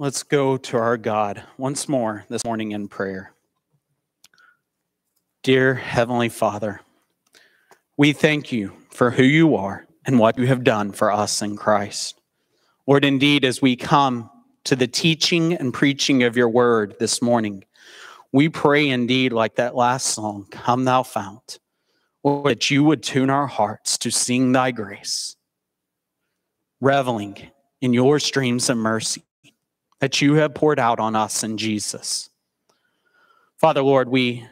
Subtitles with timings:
[0.00, 3.34] let's go to our God once more this morning in prayer.
[5.42, 6.80] Dear Heavenly Father,
[7.98, 11.54] we thank you for who you are and what you have done for us in
[11.54, 12.18] Christ.
[12.86, 14.30] Lord, indeed, as we come
[14.64, 17.64] to the teaching and preaching of your word this morning,
[18.32, 21.58] we pray indeed, like that last song, Come Thou Fount,
[22.24, 25.36] Lord, that you would tune our hearts to sing thy grace,
[26.80, 27.50] reveling
[27.82, 29.24] in your streams of mercy
[30.00, 32.30] that you have poured out on us in Jesus.
[33.58, 34.46] Father, Lord, we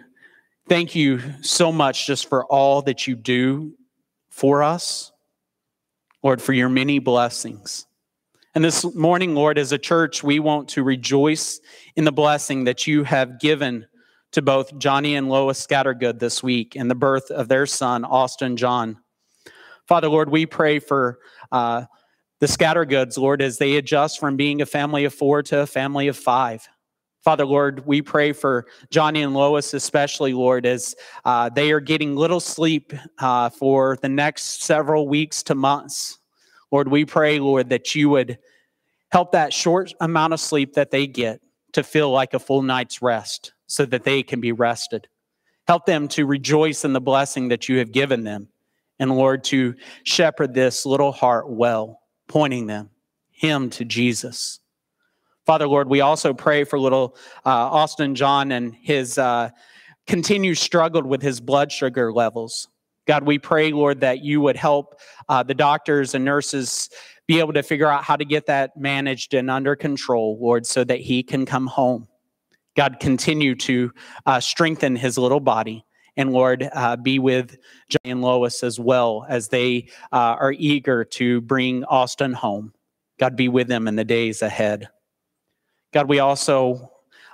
[0.69, 3.74] thank you so much just for all that you do
[4.29, 5.11] for us,
[6.23, 7.87] Lord, for your many blessings.
[8.55, 11.60] And this morning, Lord, as a church, we want to rejoice
[11.96, 13.87] in the blessing that you have given
[14.33, 18.57] to both Johnny and Lois Scattergood this week in the birth of their son, Austin
[18.57, 18.99] John.
[19.87, 21.19] Father, Lord, we pray for
[21.51, 21.85] uh,
[22.41, 26.09] the Scattergoods, Lord, as they adjust from being a family of four to a family
[26.09, 26.69] of five.
[27.24, 32.15] Father, Lord, we pray for Johnny and Lois, especially, Lord, as uh, they are getting
[32.15, 36.18] little sleep uh, for the next several weeks to months.
[36.71, 38.38] Lord, we pray, Lord, that you would
[39.10, 41.40] help that short amount of sleep that they get
[41.73, 45.09] to feel like a full night's rest so that they can be rested.
[45.66, 48.49] Help them to rejoice in the blessing that you have given them.
[48.99, 49.74] And Lord, to
[50.05, 51.98] shepherd this little heart well
[52.29, 52.90] pointing them,
[53.30, 54.60] him to Jesus.
[55.46, 59.51] Father, Lord, we also pray for little uh, Austin John and his uh,
[60.07, 62.68] continued struggle with his blood sugar levels.
[63.06, 65.00] God, we pray, Lord, that you would help
[65.31, 66.91] uh, the doctors and nurses
[67.26, 70.84] be able to figure out how to get that managed and under control, Lord, so
[70.84, 72.09] that he can come home.
[72.76, 73.91] God, continue to
[74.26, 75.84] uh, strengthen his little body.
[76.19, 77.56] And Lord, uh, be with
[77.88, 82.75] Johnny and Lois as well as they uh, are eager to bring Austin home.
[83.21, 84.89] God, be with them in the days ahead.
[85.93, 86.91] God, we also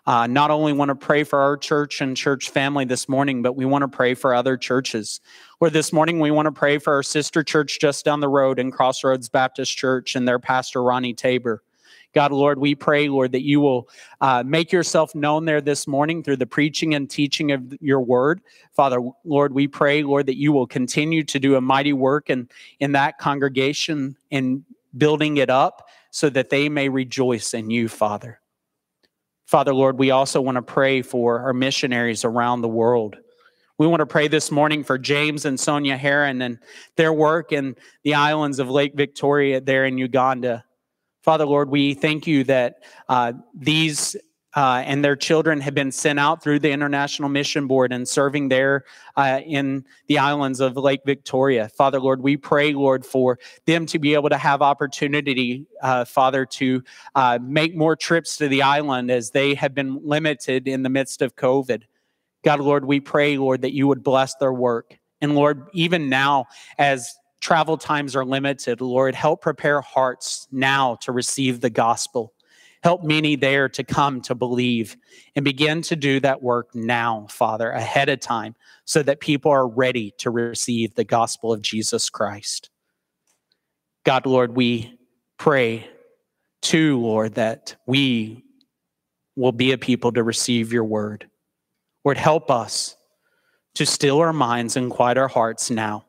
[0.06, 3.56] uh, not only want to pray for our church and church family this morning, but
[3.56, 5.18] we want to pray for other churches.
[5.60, 8.58] Where this morning we want to pray for our sister church just down the road
[8.58, 11.62] in Crossroads Baptist Church and their pastor, Ronnie Tabor.
[12.14, 13.88] God, Lord, we pray, Lord, that you will
[14.20, 18.40] uh, make yourself known there this morning through the preaching and teaching of your word.
[18.72, 22.48] Father, Lord, we pray, Lord, that you will continue to do a mighty work in,
[22.78, 24.64] in that congregation and
[24.96, 28.40] building it up so that they may rejoice in you, Father.
[29.46, 33.16] Father, Lord, we also want to pray for our missionaries around the world.
[33.76, 36.60] We want to pray this morning for James and Sonia Heron and
[36.96, 40.64] their work in the islands of Lake Victoria there in Uganda.
[41.24, 44.14] Father, Lord, we thank you that uh, these
[44.54, 48.50] uh, and their children have been sent out through the International Mission Board and serving
[48.50, 48.84] there
[49.16, 51.70] uh, in the islands of Lake Victoria.
[51.70, 56.44] Father, Lord, we pray, Lord, for them to be able to have opportunity, uh, Father,
[56.44, 60.90] to uh, make more trips to the island as they have been limited in the
[60.90, 61.84] midst of COVID.
[62.44, 64.98] God, Lord, we pray, Lord, that you would bless their work.
[65.22, 68.80] And Lord, even now, as travel times are limited.
[68.80, 72.32] Lord, help prepare hearts now to receive the gospel.
[72.82, 74.96] Help many there to come to believe
[75.36, 78.54] and begin to do that work now, Father, ahead of time,
[78.86, 82.70] so that people are ready to receive the gospel of Jesus Christ.
[84.06, 84.98] God, Lord, we
[85.36, 85.86] pray
[86.62, 88.42] too, Lord, that we
[89.36, 91.28] will be a people to receive your word.
[92.06, 92.96] Lord, help us
[93.74, 96.06] to still our minds and quiet our hearts now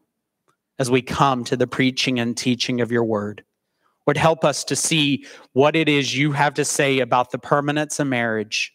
[0.80, 3.44] as we come to the preaching and teaching of your word.
[4.08, 8.00] Would help us to see what it is you have to say about the permanence
[8.00, 8.72] of marriage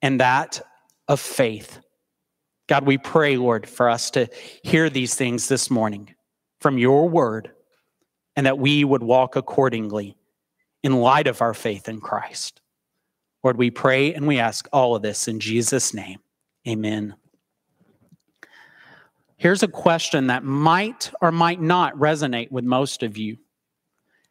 [0.00, 0.62] and that
[1.08, 1.78] of faith.
[2.68, 4.28] God, we pray, Lord, for us to
[4.62, 6.14] hear these things this morning
[6.60, 7.50] from your word
[8.36, 10.16] and that we would walk accordingly
[10.82, 12.60] in light of our faith in Christ.
[13.42, 16.18] Lord, we pray and we ask all of this in Jesus' name.
[16.66, 17.14] Amen.
[19.38, 23.38] Here's a question that might or might not resonate with most of you.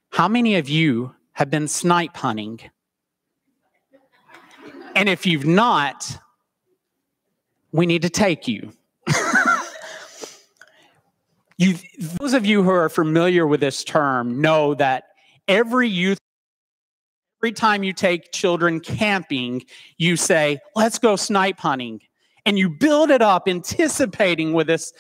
[0.09, 2.59] How many of you have been snipe hunting?
[4.98, 6.19] And if you've not,
[7.71, 8.74] we need to take you.
[11.57, 11.75] you.
[12.19, 15.06] Those of you who are familiar with this term know that
[15.48, 16.19] every youth,
[17.42, 19.63] every time you take children camping,
[19.98, 22.01] you say, let's go snipe hunting
[22.47, 24.94] and you build it up anticipating with this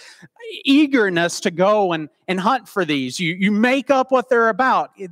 [0.65, 3.21] eagerness to go and, and hunt for these.
[3.21, 4.91] You, you make up what they're about.
[4.97, 5.11] It,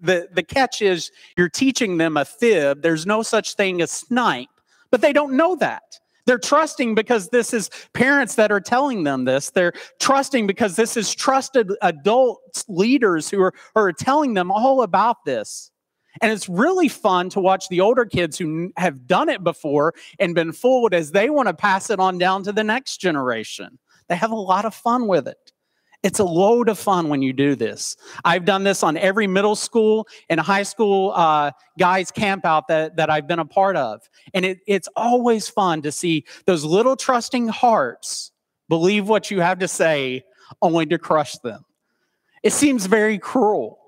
[0.00, 2.82] the, the catch is you're teaching them a fib.
[2.82, 4.48] There's no such thing as snipe,
[4.90, 6.00] but they don't know that.
[6.26, 9.50] They're trusting because this is parents that are telling them this.
[9.50, 15.24] They're trusting because this is trusted adult leaders who are, are telling them all about
[15.24, 15.71] this.
[16.20, 20.34] And it's really fun to watch the older kids who have done it before and
[20.34, 23.78] been fooled as they want to pass it on down to the next generation.
[24.08, 25.52] They have a lot of fun with it.
[26.02, 27.96] It's a load of fun when you do this.
[28.24, 32.96] I've done this on every middle school and high school uh, guys camp out that,
[32.96, 34.02] that I've been a part of.
[34.34, 38.32] And it, it's always fun to see those little trusting hearts
[38.68, 40.24] believe what you have to say
[40.60, 41.64] only to crush them.
[42.42, 43.78] It seems very cruel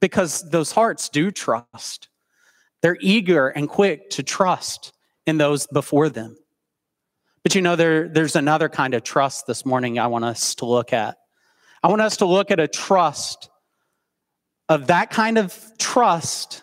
[0.00, 2.08] because those hearts do trust.
[2.82, 4.92] They're eager and quick to trust
[5.26, 6.36] in those before them.
[7.42, 10.66] But you know, there, there's another kind of trust this morning I want us to
[10.66, 11.16] look at.
[11.82, 13.48] I want us to look at a trust
[14.68, 16.62] of that kind of trust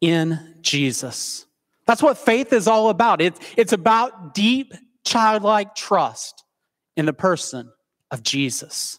[0.00, 1.46] in Jesus.
[1.86, 3.20] That's what faith is all about.
[3.20, 4.72] It, it's about deep,
[5.04, 6.44] childlike trust
[6.96, 7.70] in the person
[8.10, 8.98] of Jesus.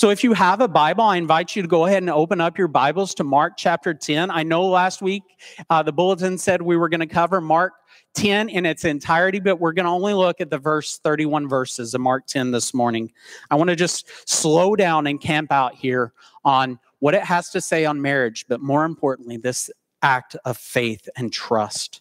[0.00, 2.56] So if you have a Bible, I invite you to go ahead and open up
[2.56, 4.30] your Bibles to Mark chapter 10.
[4.30, 5.22] I know last week
[5.68, 7.74] uh, the bulletin said we were going to cover Mark
[8.14, 11.92] 10 in its entirety, but we're going to only look at the verse 31 verses
[11.92, 13.12] of Mark 10 this morning.
[13.50, 16.14] I want to just slow down and camp out here
[16.46, 19.70] on what it has to say on marriage, but more importantly, this
[20.00, 22.00] act of faith and trust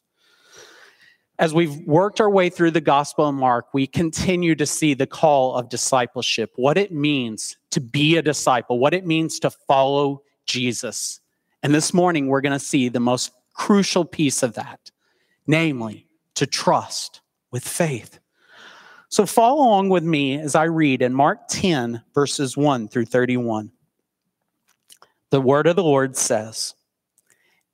[1.39, 5.07] as we've worked our way through the Gospel of Mark, we continue to see the
[5.07, 10.21] call of discipleship, what it means to be a disciple, what it means to follow
[10.45, 11.21] Jesus.
[11.63, 14.91] And this morning, we're going to see the most crucial piece of that,
[15.47, 17.21] namely, to trust
[17.51, 18.19] with faith.
[19.07, 23.71] So follow along with me as I read in Mark 10, verses 1 through 31.
[25.30, 26.75] The word of the Lord says,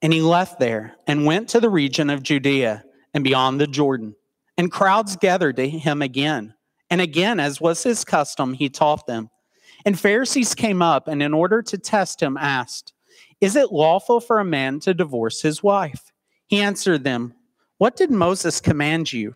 [0.04, 2.84] And he left there and went to the region of Judea
[3.16, 4.16] and beyond the Jordan.
[4.58, 6.54] And crowds gathered to him again.
[6.92, 9.32] And again, as was his custom, he taught them.
[9.86, 12.94] And Pharisees came up and, in order to test him, asked,
[13.42, 16.12] Is it lawful for a man to divorce his wife?
[16.48, 17.34] He answered them,
[17.78, 19.36] What did Moses command you?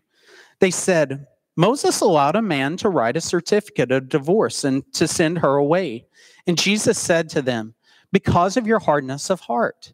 [0.59, 5.39] They said, Moses allowed a man to write a certificate of divorce and to send
[5.39, 6.05] her away.
[6.47, 7.75] And Jesus said to them,
[8.11, 9.93] Because of your hardness of heart.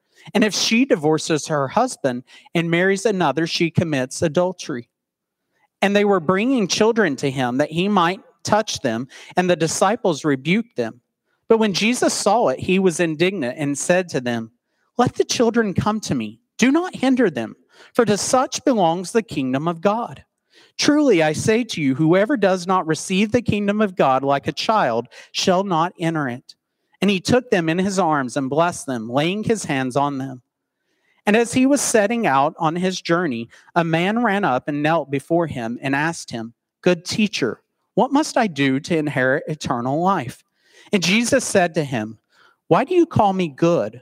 [0.33, 2.23] And if she divorces her husband
[2.53, 4.89] and marries another, she commits adultery.
[5.81, 10.25] And they were bringing children to him that he might touch them, and the disciples
[10.25, 11.01] rebuked them.
[11.47, 14.51] But when Jesus saw it, he was indignant and said to them,
[14.97, 16.39] Let the children come to me.
[16.57, 17.55] Do not hinder them,
[17.93, 20.23] for to such belongs the kingdom of God.
[20.77, 24.53] Truly, I say to you, whoever does not receive the kingdom of God like a
[24.53, 26.55] child shall not enter it.
[27.01, 30.43] And he took them in his arms and blessed them, laying his hands on them.
[31.25, 35.11] And as he was setting out on his journey, a man ran up and knelt
[35.11, 37.61] before him and asked him, Good teacher,
[37.93, 40.43] what must I do to inherit eternal life?
[40.91, 42.17] And Jesus said to him,
[42.67, 44.01] Why do you call me good?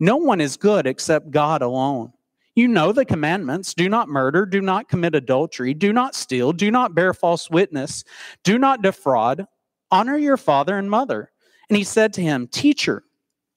[0.00, 2.12] No one is good except God alone.
[2.54, 6.70] You know the commandments do not murder, do not commit adultery, do not steal, do
[6.70, 8.04] not bear false witness,
[8.42, 9.46] do not defraud,
[9.90, 11.30] honor your father and mother.
[11.68, 13.04] And he said to him, Teacher,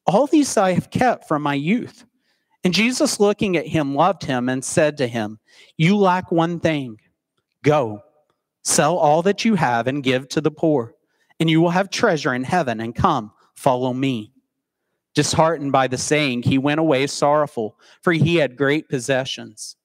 [0.05, 2.05] all these I have kept from my youth.
[2.63, 5.39] And Jesus, looking at him, loved him and said to him,
[5.77, 6.97] You lack one thing.
[7.63, 8.01] Go,
[8.63, 10.93] sell all that you have and give to the poor,
[11.39, 14.33] and you will have treasure in heaven, and come, follow me.
[15.13, 19.75] Disheartened by the saying, he went away sorrowful, for he had great possessions.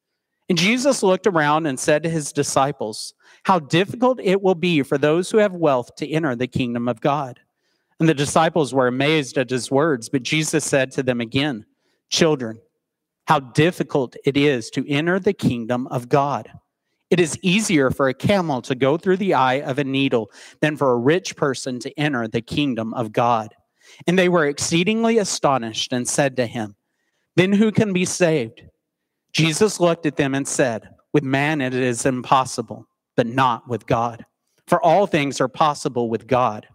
[0.49, 4.99] And Jesus looked around and said to his disciples, How difficult it will be for
[4.99, 7.41] those who have wealth to enter the kingdom of God.
[7.99, 11.65] And the disciples were amazed at his words, but Jesus said to them again,
[12.11, 12.61] Children,
[13.27, 16.51] how difficult it is to enter the kingdom of God.
[17.11, 20.77] It is easier for a camel to go through the eye of a needle than
[20.77, 23.55] for a rich person to enter the kingdom of God.
[24.07, 26.75] And they were exceedingly astonished and said to him,
[27.37, 28.63] Then who can be saved?
[29.33, 32.87] Jesus looked at them and said, With man it is impossible,
[33.17, 34.27] but not with God.
[34.67, 36.67] For all things are possible with God.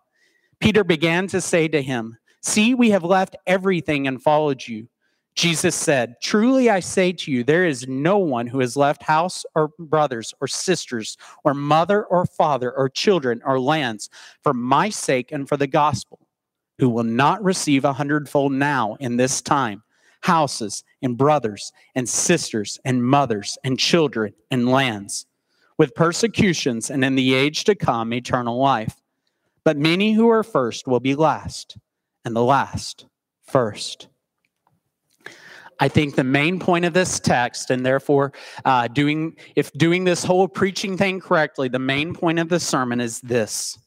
[0.62, 4.88] Peter began to say to him, See, we have left everything and followed you.
[5.36, 9.44] Jesus said, Truly I say to you, there is no one who has left house
[9.56, 14.10] or brothers or sisters or mother or father or children or lands
[14.44, 16.20] for my sake and for the gospel,
[16.78, 19.82] who will not receive a hundredfold now in this time,
[20.22, 25.26] houses and brothers and sisters and mothers and children and lands,
[25.78, 29.01] with persecutions and in the age to come eternal life.
[29.64, 31.78] But many who are first will be last,
[32.26, 33.06] and the last
[33.44, 34.08] first.
[35.80, 38.34] I think the main point of this text, and therefore
[38.66, 43.02] uh, doing if doing this whole preaching thing correctly, the main point of the sermon
[43.02, 43.78] is this: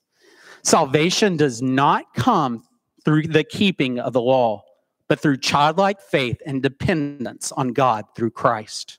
[0.62, 2.64] salvation does not come
[3.04, 4.64] through the keeping of the law,
[5.09, 8.99] but through childlike faith and dependence on God through Christ.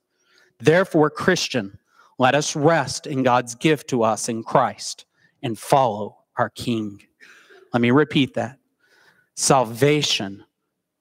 [0.59, 1.77] Therefore, Christian,
[2.17, 5.05] let us rest in God's gift to us in Christ
[5.43, 7.01] and follow our King.
[7.73, 8.59] Let me repeat that.
[9.35, 10.43] Salvation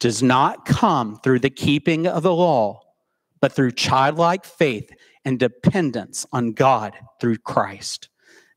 [0.01, 2.81] does not come through the keeping of the law,
[3.41, 4.91] but through childlike faith
[5.25, 8.09] and dependence on God through Christ.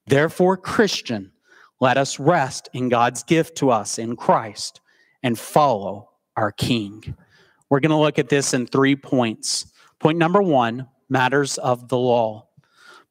[0.07, 1.31] Therefore, Christian,
[1.79, 4.81] let us rest in God's gift to us in Christ
[5.23, 7.15] and follow our King.
[7.69, 9.71] We're going to look at this in three points.
[9.99, 12.47] Point number one matters of the law.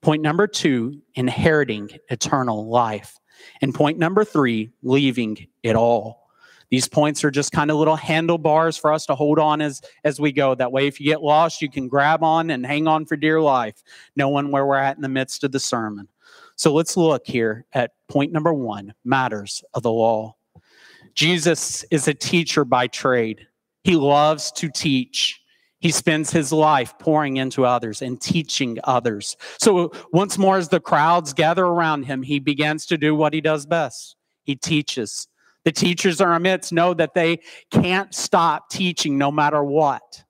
[0.02, 3.16] Point number two, inheriting eternal life.
[3.62, 6.26] And point number three, leaving it all.
[6.71, 10.21] These points are just kind of little handlebars for us to hold on as, as
[10.21, 10.55] we go.
[10.55, 13.40] That way, if you get lost, you can grab on and hang on for dear
[13.40, 13.83] life,
[14.16, 16.09] knowing where we're at in the midst of the sermon.
[16.57, 20.35] So let's look here at point number one matters of the law.
[21.14, 23.47] Jesus is a teacher by trade,
[23.85, 25.40] he loves to teach.
[25.87, 29.37] He spends his life pouring into others and teaching others.
[29.61, 33.40] So, once more, as the crowds gather around him, he begins to do what he
[33.40, 35.28] does best he teaches.
[35.62, 37.38] The teachers are our midst know that they
[37.71, 40.25] can't stop teaching no matter what.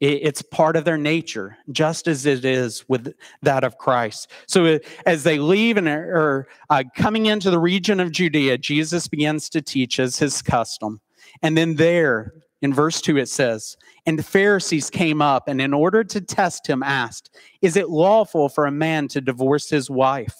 [0.00, 4.32] It's part of their nature, just as it is with that of Christ.
[4.48, 9.06] So uh, as they leave and are uh, coming into the region of Judea, Jesus
[9.06, 11.00] begins to teach as his custom.
[11.40, 13.76] And then there, in verse 2, it says,
[14.06, 18.48] And the Pharisees came up and, in order to test him, asked, Is it lawful
[18.48, 20.34] for a man to divorce his wife?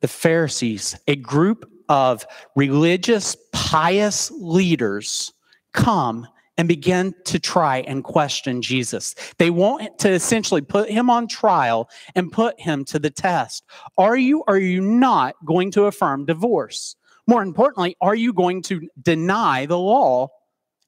[0.00, 5.32] The Pharisees, a group of religious, pious leaders
[5.72, 9.14] come and begin to try and question Jesus.
[9.38, 13.64] They want to essentially put him on trial and put him to the test.
[13.96, 16.96] Are you are you not going to affirm divorce?
[17.28, 20.28] More importantly, are you going to deny the law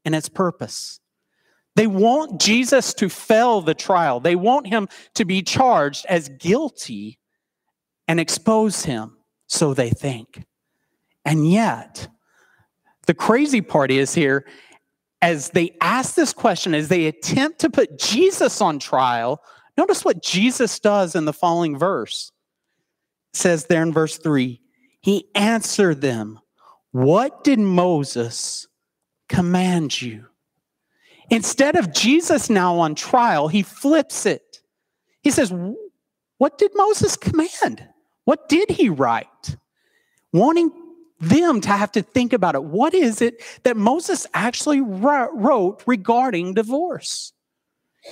[0.07, 0.99] and its purpose?
[1.77, 4.21] They want Jesus to fail the trial.
[4.21, 7.19] They want him to be charged as guilty
[8.09, 9.19] and expose him,
[9.49, 10.45] so they think.
[11.27, 12.09] And yet,
[13.07, 14.47] the crazy part is here,
[15.23, 19.43] as they ask this question, as they attempt to put Jesus on trial,
[19.77, 22.33] notice what Jesus does in the following verse.
[23.35, 24.59] It says there in verse 3
[25.01, 26.41] He answered them,
[26.93, 28.69] What did Moses
[29.29, 30.27] command you?
[31.31, 34.61] Instead of Jesus now on trial, he flips it.
[35.23, 35.53] He says,
[36.39, 37.87] What did Moses command?
[38.25, 39.57] What did he write?
[40.33, 40.71] Wanting
[41.21, 42.65] them to have to think about it.
[42.65, 47.33] What is it that Moses actually wrote regarding divorce?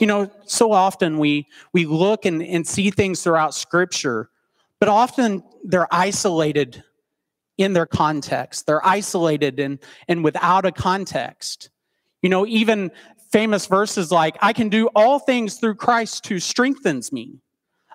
[0.00, 4.28] You know, so often we we look and, and see things throughout scripture,
[4.80, 6.83] but often they're isolated
[7.57, 8.67] in their context.
[8.67, 11.71] They're isolated and, and without a context.
[12.23, 12.91] You know, even
[13.31, 17.41] famous verses like, I can do all things through Christ who strengthens me.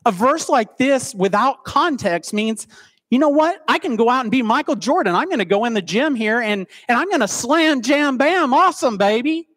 [0.05, 2.67] A verse like this without context means
[3.09, 3.61] you know what?
[3.67, 5.13] I can go out and be Michael Jordan.
[5.13, 8.17] I'm going to go in the gym here and, and I'm going to slam, jam,
[8.17, 8.55] bam.
[8.55, 9.47] Awesome, baby.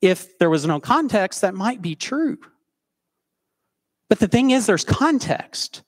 [0.00, 2.38] If there was no context, that might be true.
[4.12, 5.84] But the thing is, there's context.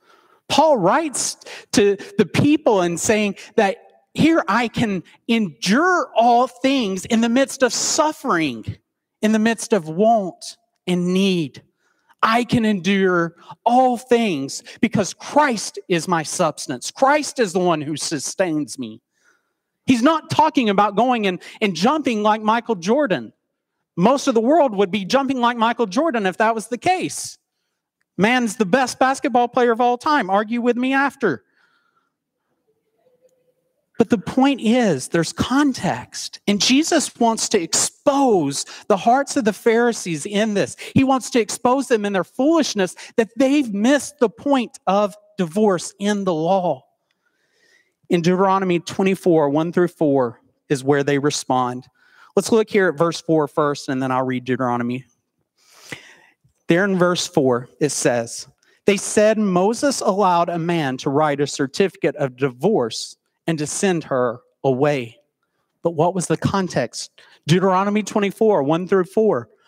[0.49, 1.37] Paul writes
[1.73, 3.77] to the people and saying that
[4.15, 8.79] here I can endure all things in the midst of suffering,
[9.21, 11.63] in the midst of want and need.
[12.23, 13.35] I can endure
[13.67, 16.91] all things because Christ is my substance.
[16.91, 19.03] Christ is the one who sustains me.
[19.85, 23.35] He's not talking about going and, and jumping like Michael Jordan.
[23.99, 27.37] Most of the world would be jumping like Michael Jordan if that was the case.
[28.17, 30.31] Man's the best basketball player of all time.
[30.31, 31.43] Argue with me after.
[33.99, 36.41] But the point is, there's context.
[36.49, 40.77] And Jesus wants to expose the hearts of the Pharisees in this.
[40.95, 45.95] He wants to expose them in their foolishness that they've missed the point of divorce
[46.01, 46.85] in the law.
[48.11, 51.87] In Deuteronomy 24, 1 through 4, is where they respond.
[52.37, 55.05] Let's look here at verse 4 first, and then I'll read Deuteronomy.
[56.69, 58.49] There in verse 4, it says,
[58.87, 63.17] They said Moses allowed a man to write a certificate of divorce
[63.47, 65.19] and to send her away.
[65.83, 67.11] But what was the context?
[67.47, 69.49] Deuteronomy 24, 1 through 4.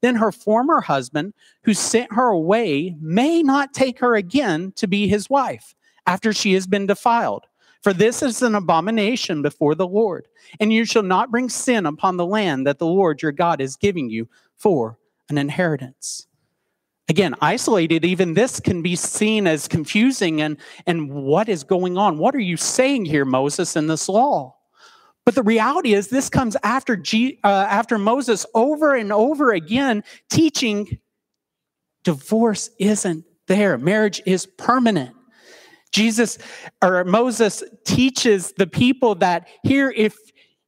[0.00, 1.34] Then her former husband,
[1.64, 5.74] who sent her away, may not take her again to be his wife
[6.06, 7.46] after she has been defiled.
[7.82, 10.28] For this is an abomination before the Lord.
[10.60, 13.76] And you shall not bring sin upon the land that the Lord your God is
[13.76, 14.98] giving you for
[15.28, 16.26] an inheritance.
[17.08, 22.18] Again, isolated, even this can be seen as confusing and, and what is going on?
[22.18, 24.56] What are you saying here, Moses, in this law?
[25.24, 30.02] But the reality is, this comes after, G, uh, after Moses over and over again
[30.30, 30.98] teaching
[32.02, 35.14] divorce isn't there, marriage is permanent.
[35.92, 36.38] Jesus
[36.82, 40.16] or Moses teaches the people that here, if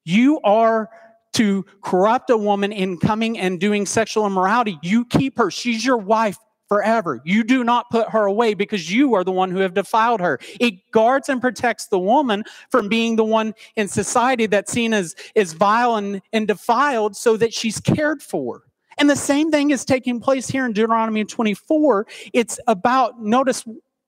[0.05, 0.91] you are
[1.33, 5.51] to corrupt a woman in coming and doing sexual immorality, you keep her.
[5.51, 6.37] She's your wife
[6.69, 7.21] forever.
[7.25, 10.39] You do not put her away because you are the one who have defiled her.
[10.61, 15.15] It guards and protects the woman from being the one in society that's seen as,
[15.37, 18.63] as vile and, and defiled so that she's cared for.
[18.99, 22.07] And the same thing is taking place here in Deuteronomy 24.
[22.33, 23.65] It's about, notice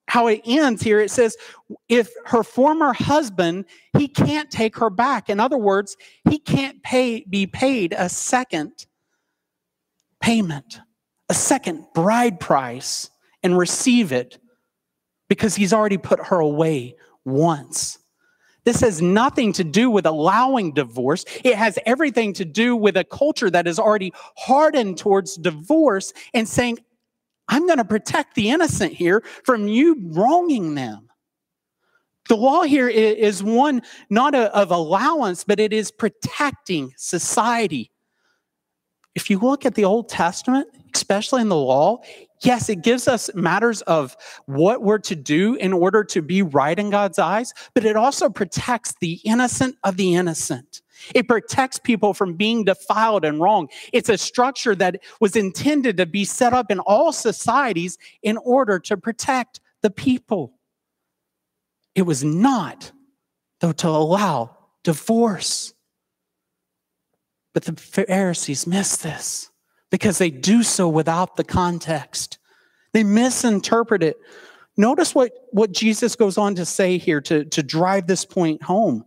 [0.07, 0.99] how it ends here.
[0.99, 1.35] It says,
[1.89, 3.65] if her former husband,
[3.97, 5.29] he can't take her back.
[5.29, 5.97] In other words,
[6.29, 8.85] he can't pay, be paid a second
[10.21, 10.79] payment,
[11.29, 13.09] a second bride price,
[13.43, 14.39] and receive it
[15.29, 17.99] because he's already put her away once.
[18.65, 21.23] This has nothing to do with allowing divorce.
[21.43, 26.47] It has everything to do with a culture that is already hardened towards divorce and
[26.47, 26.79] saying,
[27.47, 31.07] I'm going to protect the innocent here from you wronging them.
[32.27, 37.89] The law here is one not of allowance, but it is protecting society.
[39.17, 42.01] If you look at the Old Testament, especially in the law,
[42.43, 46.77] yes, it gives us matters of what we're to do in order to be right
[46.77, 50.83] in God's eyes, but it also protects the innocent of the innocent.
[51.15, 53.69] It protects people from being defiled and wrong.
[53.91, 58.77] It's a structure that was intended to be set up in all societies in order
[58.81, 60.53] to protect the people.
[61.95, 62.91] It was not,
[63.61, 65.73] though, to allow divorce.
[67.57, 69.49] But the Pharisees miss this
[69.89, 72.37] because they do so without the context.
[72.93, 74.17] They misinterpret it.
[74.77, 79.05] Notice what, what Jesus goes on to say here to, to drive this point home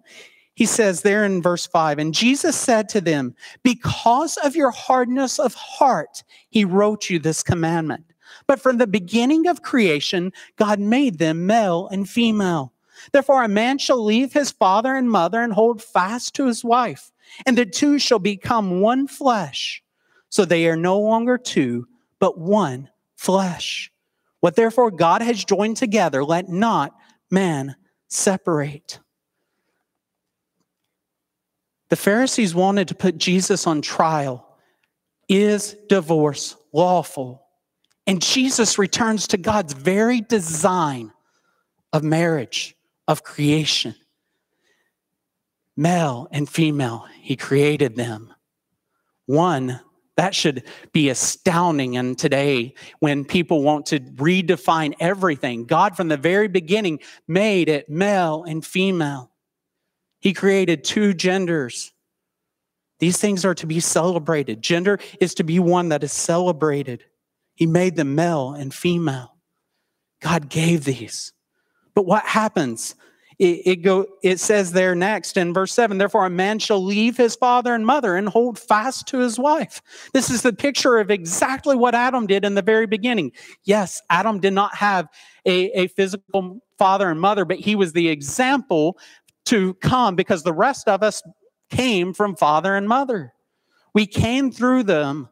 [0.60, 5.38] he says there in verse 5 And Jesus said to them, Because of your hardness
[5.38, 8.04] of heart, he wrote you this commandment.
[8.46, 12.74] But from the beginning of creation, God made them male and female.
[13.12, 17.10] Therefore, a man shall leave his father and mother and hold fast to his wife,
[17.46, 19.82] and the two shall become one flesh.
[20.28, 21.86] So they are no longer two,
[22.18, 23.90] but one flesh.
[24.40, 26.94] What therefore God has joined together, let not
[27.30, 27.76] man
[28.08, 29.00] separate.
[31.90, 34.56] The Pharisees wanted to put Jesus on trial.
[35.28, 37.46] Is divorce lawful?
[38.06, 41.12] And Jesus returns to God's very design
[41.92, 43.94] of marriage, of creation.
[45.80, 48.34] Male and female, he created them.
[49.24, 49.80] One,
[50.18, 51.96] that should be astounding.
[51.96, 57.88] And today, when people want to redefine everything, God from the very beginning made it
[57.88, 59.30] male and female.
[60.20, 61.94] He created two genders.
[62.98, 64.60] These things are to be celebrated.
[64.60, 67.04] Gender is to be one that is celebrated.
[67.54, 69.34] He made them male and female.
[70.20, 71.32] God gave these.
[71.94, 72.96] But what happens?
[73.40, 77.16] It, it, go, it says there next in verse 7 Therefore, a man shall leave
[77.16, 79.80] his father and mother and hold fast to his wife.
[80.12, 83.32] This is the picture of exactly what Adam did in the very beginning.
[83.64, 85.08] Yes, Adam did not have
[85.46, 88.98] a, a physical father and mother, but he was the example
[89.46, 91.22] to come because the rest of us
[91.70, 93.32] came from father and mother.
[93.94, 95.30] We came through them.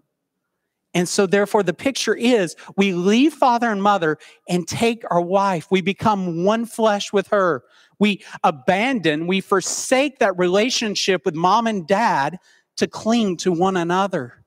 [0.94, 4.16] And so, therefore, the picture is we leave father and mother
[4.48, 5.70] and take our wife.
[5.70, 7.62] We become one flesh with her.
[7.98, 12.38] We abandon, we forsake that relationship with mom and dad
[12.76, 14.42] to cling to one another.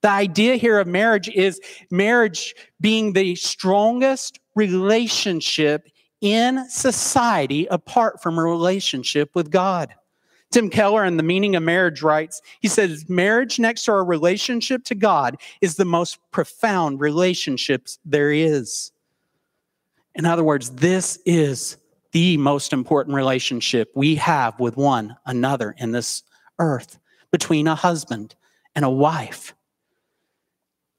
[0.00, 5.88] The idea here of marriage is marriage being the strongest relationship
[6.20, 9.94] in society apart from a relationship with God.
[10.50, 14.84] Tim Keller, in The Meaning of Marriage, writes He says, Marriage, next to our relationship
[14.84, 18.92] to God, is the most profound relationships there is.
[20.14, 21.76] In other words, this is
[22.12, 26.22] the most important relationship we have with one another in this
[26.58, 26.98] earth
[27.30, 28.34] between a husband
[28.74, 29.54] and a wife.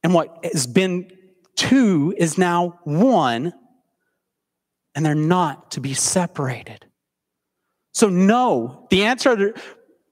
[0.04, 1.12] And what has been
[1.56, 3.54] two is now one,
[4.96, 6.86] and they're not to be separated.
[7.94, 9.54] So, no, the answer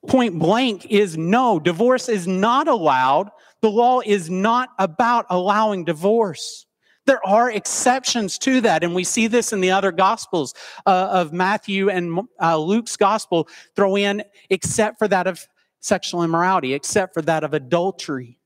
[0.08, 1.60] point blank is no.
[1.60, 3.30] Divorce is not allowed.
[3.62, 6.67] The law is not about allowing divorce.
[7.08, 10.54] There are exceptions to that, and we see this in the other gospels
[10.86, 13.48] uh, of Matthew and uh, Luke's gospel.
[13.76, 15.48] Throw in, except for that of
[15.80, 18.38] sexual immorality, except for that of adultery.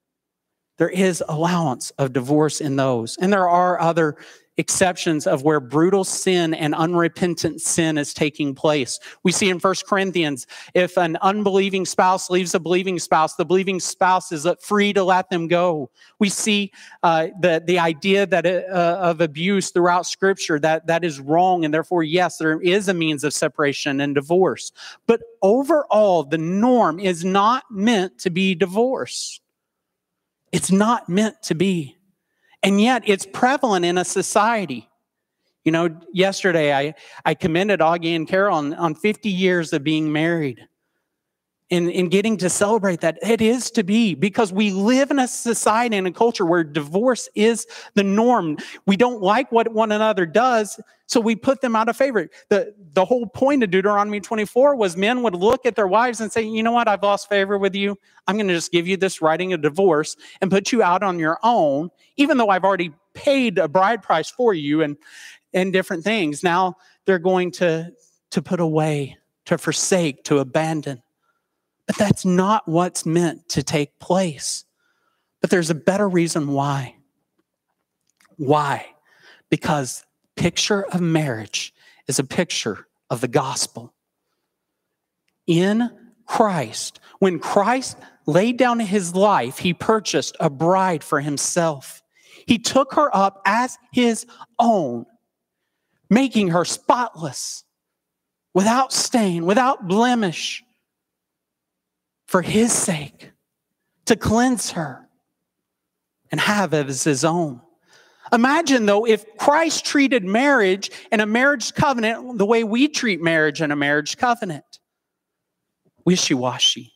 [0.77, 3.17] There is allowance of divorce in those.
[3.17, 4.17] And there are other
[4.61, 8.99] exceptions of where brutal sin and unrepentant sin is taking place.
[9.23, 13.79] We see in First Corinthians, if an unbelieving spouse leaves a believing spouse, the believing
[13.79, 15.89] spouse is free to let them go.
[16.19, 16.71] We see
[17.01, 21.73] uh, the, the idea that uh, of abuse throughout Scripture that that is wrong, and
[21.73, 24.71] therefore, yes, there is a means of separation and divorce.
[25.07, 29.41] But overall, the norm is not meant to be divorce.
[30.51, 31.97] It's not meant to be.
[32.63, 34.87] And yet it's prevalent in a society.
[35.63, 36.95] You know, yesterday I,
[37.25, 40.67] I commended Augie and Carol on, on 50 years of being married
[41.71, 43.17] and, in getting to celebrate that.
[43.23, 47.29] It is to be because we live in a society and a culture where divorce
[47.33, 48.57] is the norm.
[48.85, 52.29] We don't like what one another does, so we put them out of favor.
[52.49, 56.31] The, the whole point of Deuteronomy 24 was men would look at their wives and
[56.31, 57.97] say, you know what, I've lost favor with you.
[58.27, 61.19] I'm going to just give you this writing of divorce and put you out on
[61.19, 64.97] your own, even though I've already paid a bride price for you and,
[65.53, 66.43] and different things.
[66.43, 67.91] Now they're going to,
[68.31, 71.01] to put away, to forsake, to abandon.
[71.91, 74.63] But that's not what's meant to take place.
[75.41, 76.95] But there's a better reason why.
[78.37, 78.85] Why?
[79.49, 80.05] Because
[80.37, 81.73] picture of marriage
[82.07, 83.93] is a picture of the gospel.
[85.47, 85.89] In
[86.25, 92.01] Christ, when Christ laid down his life, he purchased a bride for himself.
[92.47, 94.25] He took her up as his
[94.57, 95.07] own,
[96.09, 97.65] making her spotless,
[98.53, 100.63] without stain, without blemish,
[102.31, 103.33] for his sake,
[104.05, 105.09] to cleanse her
[106.31, 107.59] and have as his own.
[108.31, 113.59] Imagine though, if Christ treated marriage and a marriage covenant the way we treat marriage
[113.59, 114.79] and a marriage covenant
[116.05, 116.93] wishy washy.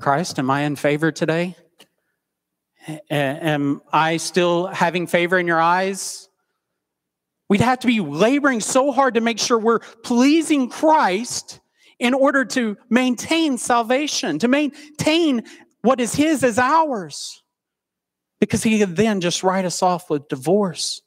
[0.00, 1.54] Christ, am I in favor today?
[3.08, 6.28] Am I still having favor in your eyes?
[7.48, 11.59] We'd have to be laboring so hard to make sure we're pleasing Christ
[12.00, 15.44] in order to maintain salvation, to maintain
[15.82, 17.40] what is His as ours
[18.40, 21.02] because he could then just write us off with divorce.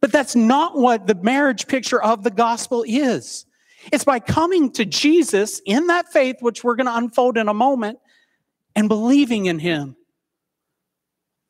[0.00, 3.46] But that's not what the marriage picture of the gospel is.
[3.90, 7.54] It's by coming to Jesus in that faith, which we're going to unfold in a
[7.54, 7.98] moment,
[8.76, 9.96] and believing in him.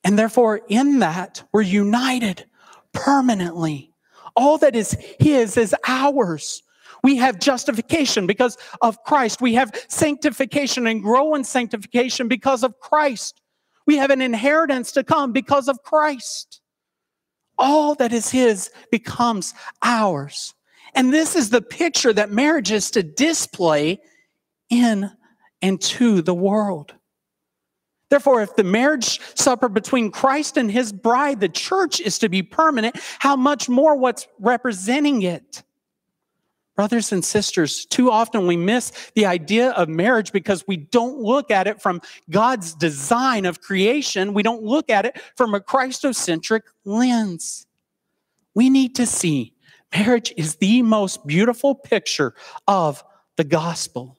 [0.05, 2.46] And therefore, in that, we're united
[2.92, 3.92] permanently.
[4.37, 6.62] All that is his is ours.
[7.02, 9.40] We have justification because of Christ.
[9.40, 13.40] We have sanctification and grow in sanctification because of Christ.
[13.87, 16.61] We have an inheritance to come because of Christ.
[17.56, 20.54] All that is His becomes ours.
[20.94, 23.98] And this is the picture that marriage is to display
[24.70, 25.11] in
[25.62, 26.94] and to the world.
[28.11, 32.42] Therefore, if the marriage supper between Christ and his bride, the church, is to be
[32.42, 35.62] permanent, how much more what's representing it?
[36.78, 41.50] Brothers and sisters, too often we miss the idea of marriage because we don't look
[41.50, 44.32] at it from God's design of creation.
[44.32, 47.66] We don't look at it from a Christocentric lens.
[48.54, 49.54] We need to see
[49.92, 52.32] marriage is the most beautiful picture
[52.68, 53.02] of
[53.36, 54.16] the gospel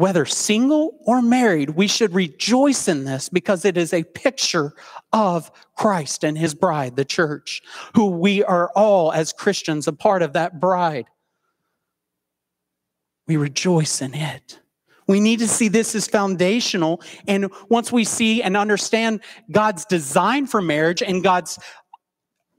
[0.00, 4.72] whether single or married, we should rejoice in this because it is a picture
[5.12, 7.60] of Christ and his bride, the church,
[7.94, 11.04] who we are all, as Christians, a part of that bride.
[13.28, 14.58] We rejoice in it.
[15.06, 17.02] We need to see this as foundational.
[17.28, 21.58] And once we see and understand God's design for marriage and God's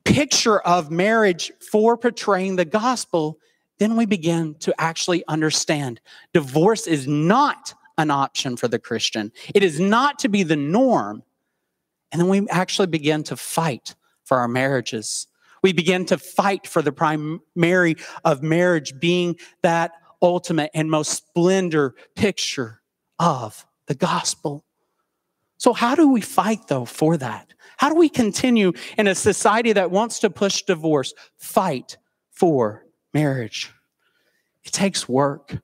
[0.05, 3.39] picture of marriage for portraying the gospel,
[3.81, 5.99] then we begin to actually understand
[6.33, 9.31] divorce is not an option for the Christian.
[9.55, 11.23] It is not to be the norm.
[12.11, 15.25] And then we actually begin to fight for our marriages.
[15.63, 21.95] We begin to fight for the primary of marriage being that ultimate and most splendor
[22.15, 22.81] picture
[23.17, 24.63] of the gospel.
[25.57, 27.53] So, how do we fight though for that?
[27.77, 31.97] How do we continue in a society that wants to push divorce, fight
[32.29, 33.71] for marriage?
[34.63, 35.57] It takes work.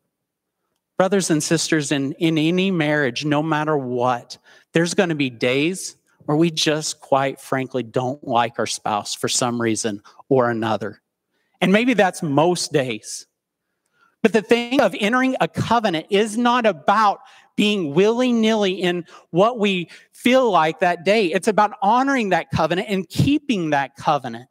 [0.98, 4.38] Brothers and sisters, in, in any marriage, no matter what,
[4.74, 9.30] there's going to be days where we just quite frankly don't like our spouse for
[9.30, 11.02] some reason or another.
[11.62, 13.28] And maybe that's most days.
[14.24, 17.20] But the thing of entering a covenant is not about
[17.56, 21.28] being willy nilly in what we feel like that day.
[21.28, 24.50] It's about honoring that covenant and keeping that covenant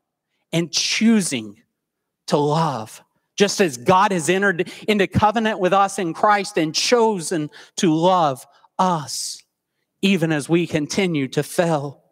[0.53, 1.63] and choosing
[2.27, 3.03] to love
[3.37, 8.47] just as God has entered into covenant with us in Christ and chosen to love
[8.79, 9.43] us,
[10.03, 12.03] even as we continue to fail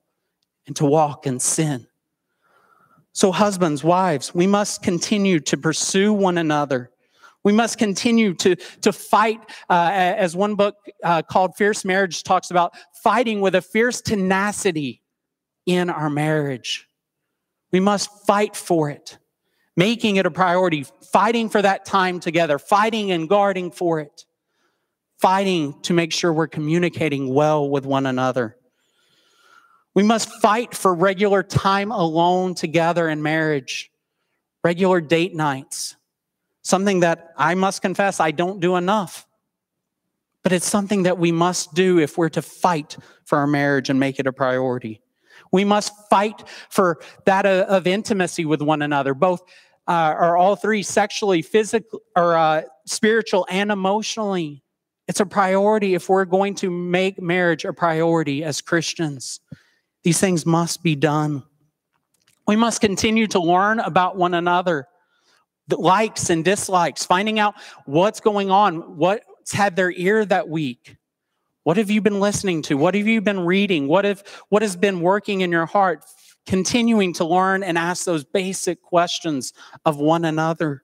[0.66, 1.87] and to walk in sin.
[3.12, 6.90] So, husbands, wives, we must continue to pursue one another.
[7.44, 12.50] We must continue to, to fight, uh, as one book uh, called Fierce Marriage talks
[12.50, 15.03] about, fighting with a fierce tenacity
[15.66, 16.88] in our marriage.
[17.70, 19.18] We must fight for it
[19.76, 24.24] making it a priority, fighting for that time together, fighting and guarding for it,
[25.18, 28.56] fighting to make sure we're communicating well with one another.
[29.94, 33.90] We must fight for regular time alone together in marriage,
[34.62, 35.96] regular date nights,
[36.62, 39.26] something that I must confess I don't do enough.
[40.42, 43.98] But it's something that we must do if we're to fight for our marriage and
[43.98, 45.00] make it a priority.
[45.52, 49.42] We must fight for that uh, of intimacy with one another, both
[49.86, 54.62] uh, or all three sexually, physical, or uh, spiritual, and emotionally.
[55.06, 59.40] It's a priority if we're going to make marriage a priority as Christians.
[60.02, 61.42] These things must be done.
[62.46, 64.86] We must continue to learn about one another,
[65.68, 67.54] the likes and dislikes, finding out
[67.86, 70.96] what's going on, what's had their ear that week.
[71.62, 72.76] What have you been listening to?
[72.76, 73.88] What have you been reading?
[73.88, 76.04] What, have, what has been working in your heart?
[76.46, 79.52] Continuing to learn and ask those basic questions
[79.85, 80.83] of one another.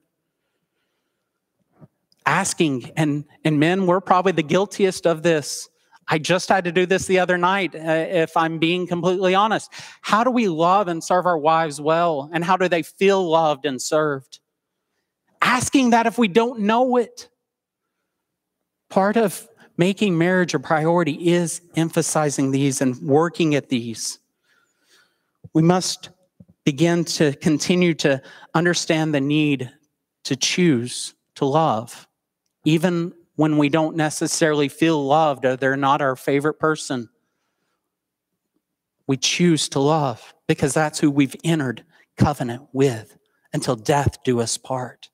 [2.25, 5.69] Asking, and, and men, we're probably the guiltiest of this.
[6.07, 9.71] I just had to do this the other night, uh, if I'm being completely honest.
[10.01, 12.29] How do we love and serve our wives well?
[12.33, 14.39] And how do they feel loved and served?
[15.41, 17.29] Asking that if we don't know it.
[18.89, 19.47] Part of
[19.77, 24.19] making marriage a priority is emphasizing these and working at these
[25.53, 26.09] we must
[26.63, 28.21] begin to continue to
[28.53, 29.71] understand the need
[30.23, 32.07] to choose to love,
[32.65, 37.09] even when we don't necessarily feel loved or they're not our favorite person.
[39.07, 41.83] We choose to love because that's who we've entered
[42.17, 43.17] covenant with
[43.53, 45.10] until death do us part.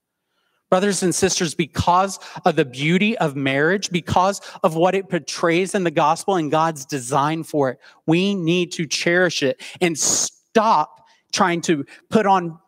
[0.70, 5.86] Brothers and sisters, because of the beauty of marriage, because of what it portrays in
[5.86, 11.62] the gospel and God's design for it, we need to cherish it and stop trying
[11.62, 12.60] to put on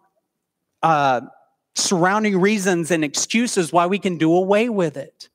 [0.82, 1.22] uh,
[1.76, 5.30] surrounding reasons and excuses why we can do away with it.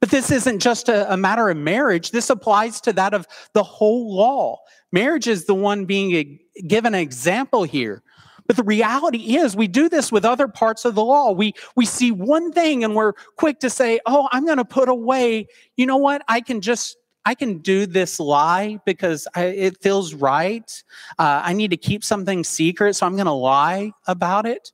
[0.00, 2.10] But this isn't just a, a, matter of marriage.
[2.10, 4.58] This applies to that of the whole law.
[4.90, 8.02] Marriage is the one being a, given an example here.
[8.52, 11.32] But the reality is, we do this with other parts of the law.
[11.32, 14.90] We, we see one thing and we're quick to say, oh, I'm going to put
[14.90, 16.22] away, you know what?
[16.28, 20.70] I can just, I can do this lie because I, it feels right.
[21.18, 24.70] Uh, I need to keep something secret, so I'm going to lie about it.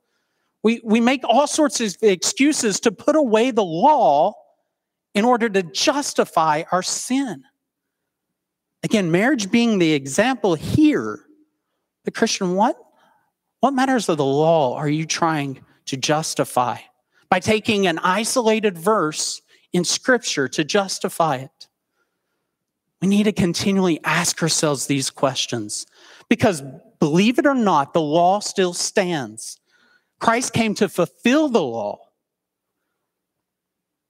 [0.64, 4.34] We, we make all sorts of excuses to put away the law
[5.14, 7.44] in order to justify our sin.
[8.82, 11.20] Again, marriage being the example here,
[12.02, 12.76] the Christian, what
[13.60, 16.78] what matters of the law are you trying to justify?
[17.28, 19.42] By taking an isolated verse
[19.72, 21.68] in Scripture to justify it.
[23.00, 25.86] We need to continually ask ourselves these questions
[26.28, 26.62] because,
[26.98, 29.58] believe it or not, the law still stands.
[30.20, 32.00] Christ came to fulfill the law,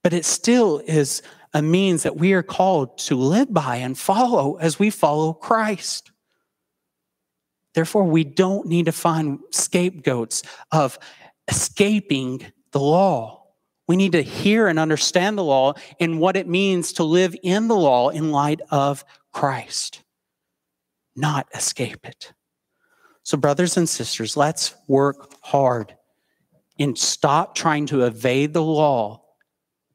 [0.03, 1.21] but it still is
[1.53, 6.11] a means that we are called to live by and follow as we follow Christ.
[7.73, 10.97] Therefore, we don't need to find scapegoats of
[11.47, 13.47] escaping the law.
[13.87, 17.67] We need to hear and understand the law and what it means to live in
[17.67, 20.03] the law in light of Christ,
[21.15, 22.33] not escape it.
[23.23, 25.95] So, brothers and sisters, let's work hard
[26.79, 29.23] and stop trying to evade the law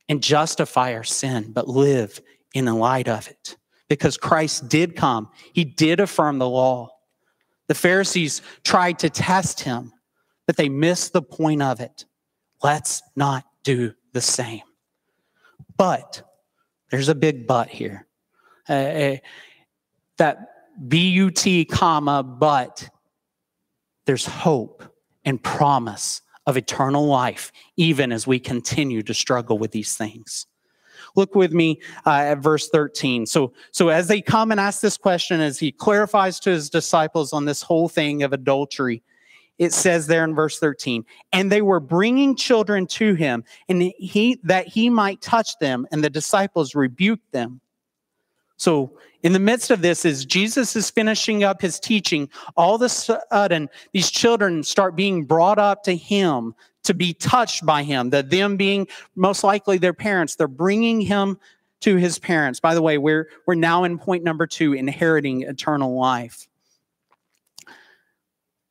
[0.08, 2.20] and justify our sin, but live
[2.52, 3.56] in the light of it.
[3.88, 6.90] Because Christ did come, He did affirm the law.
[7.68, 9.92] The Pharisees tried to test him,
[10.46, 12.04] but they missed the point of it.
[12.62, 14.62] Let's not do the same.
[15.76, 16.22] But
[16.90, 18.06] there's a big but here.
[18.68, 19.16] Uh, uh
[20.16, 20.54] that
[20.88, 22.88] B-U-T, comma, but
[24.06, 24.82] there's hope
[25.24, 30.46] and promise of eternal life, even as we continue to struggle with these things.
[31.14, 33.26] Look with me uh, at verse 13.
[33.26, 37.32] So, so as they come and ask this question, as he clarifies to his disciples
[37.32, 39.02] on this whole thing of adultery,
[39.58, 44.40] it says there in verse 13, and they were bringing children to him, and he
[44.42, 47.60] that he might touch them, and the disciples rebuked them.
[48.56, 52.82] So, in the midst of this, as Jesus is finishing up his teaching, all of
[52.82, 58.10] a sudden, these children start being brought up to him to be touched by him.
[58.10, 58.86] That them being
[59.16, 61.38] most likely their parents, they're bringing him
[61.80, 62.60] to his parents.
[62.60, 66.46] By the way, we're, we're now in point number two inheriting eternal life.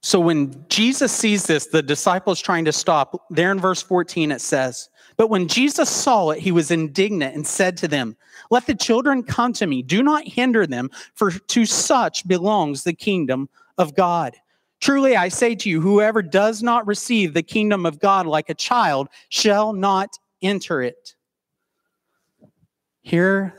[0.02, 4.42] So when Jesus sees this, the disciples trying to stop, there in verse 14 it
[4.42, 8.16] says, But when Jesus saw it, he was indignant and said to them,
[8.50, 9.82] let the children come to me.
[9.82, 14.36] Do not hinder them, for to such belongs the kingdom of God.
[14.80, 18.54] Truly, I say to you, whoever does not receive the kingdom of God like a
[18.54, 21.16] child shall not enter it.
[23.02, 23.54] Here,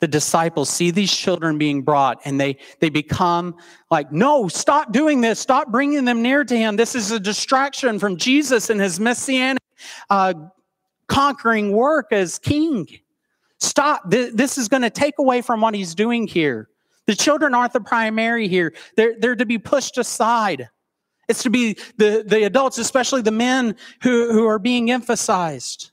[0.00, 3.56] the disciples see these children being brought and they, they become
[3.90, 5.40] like, no, stop doing this.
[5.40, 6.76] Stop bringing them near to him.
[6.76, 9.62] This is a distraction from Jesus and his messianic
[10.10, 10.34] uh,
[11.08, 12.86] conquering work as king.
[13.58, 14.02] Stop.
[14.08, 16.68] This is going to take away from what he's doing here.
[17.06, 18.74] The children aren't the primary here.
[18.96, 20.68] They're, they're to be pushed aside.
[21.28, 25.90] It's to be the, the adults, especially the men who, who are being emphasized.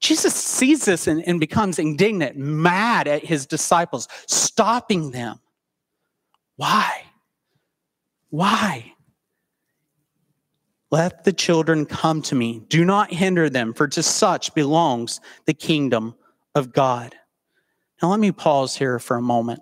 [0.00, 5.40] Jesus sees this and, and becomes indignant, mad at his disciples, stopping them.
[6.56, 7.04] Why?
[8.30, 8.94] Why?
[10.90, 12.62] Let the children come to me.
[12.68, 16.14] Do not hinder them, for to such belongs the kingdom
[16.54, 17.14] of God.
[18.02, 19.60] Now, let me pause here for a moment.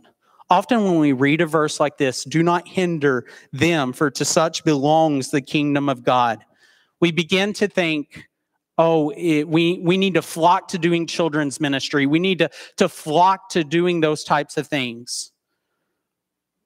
[0.49, 4.65] Often, when we read a verse like this, do not hinder them, for to such
[4.65, 6.43] belongs the kingdom of God.
[7.01, 8.27] We begin to think,
[8.79, 12.07] oh, it, we, we need to flock to doing children's ministry.
[12.07, 15.31] We need to, to flock to doing those types of things.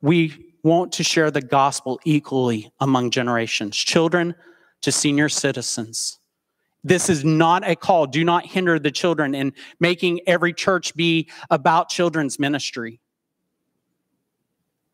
[0.00, 4.36] We want to share the gospel equally among generations, children
[4.82, 6.18] to senior citizens.
[6.84, 8.06] This is not a call.
[8.06, 13.00] Do not hinder the children in making every church be about children's ministry.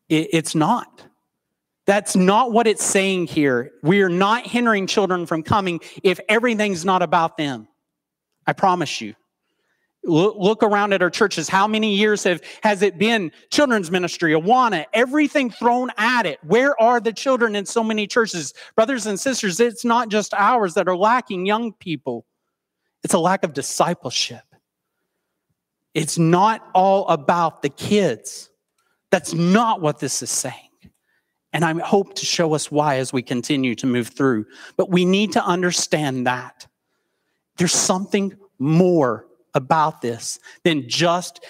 [0.07, 1.03] it's not.
[1.85, 3.71] That's not what it's saying here.
[3.81, 7.67] We are not hindering children from coming if everything's not about them.
[8.45, 9.15] I promise you.
[10.09, 11.47] Look around at our churches.
[11.47, 16.39] How many years have has it been children's ministry, Awana, everything thrown at it?
[16.43, 18.53] Where are the children in so many churches?
[18.75, 22.25] Brothers and sisters, it's not just ours that are lacking young people.
[23.03, 24.43] It's a lack of discipleship.
[25.93, 28.49] It's not all about the kids.
[29.11, 30.55] That's not what this is saying.
[31.53, 34.45] And I hope to show us why as we continue to move through.
[34.77, 36.67] But we need to understand that
[37.57, 39.25] there's something more
[39.59, 41.45] about this than just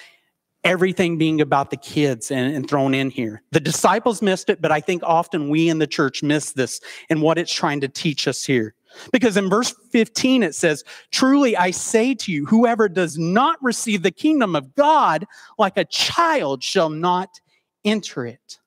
[0.66, 3.42] everything being about the kids and, and, thrown in here.
[3.52, 7.22] The disciples missed it, but I think often we in the church miss this and
[7.22, 8.76] what it's trying to teach us here.
[9.14, 14.04] Because in verse 15 it says, Truly I say to you, whoever does not receive
[14.04, 15.26] the kingdom of God
[15.58, 17.40] like a child shall not
[17.86, 18.60] enter it.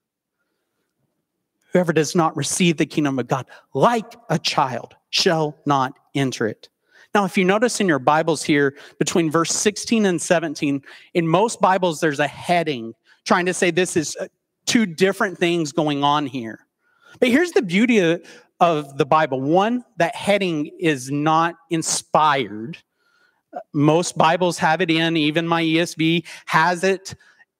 [1.72, 6.68] Whoever does not receive the kingdom of God like a child shall not enter it.
[7.14, 11.60] Now, if you notice in your Bibles here, between verse 16 and 17, in most
[11.60, 12.94] Bibles, there's a heading
[13.24, 14.28] trying to say this is uh,
[14.64, 16.60] two different things going on here.
[17.20, 18.22] But here's the beauty of,
[18.60, 22.78] of the Bible one, that heading is not inspired.
[23.74, 27.14] Most Bibles have it in, even my ESV has it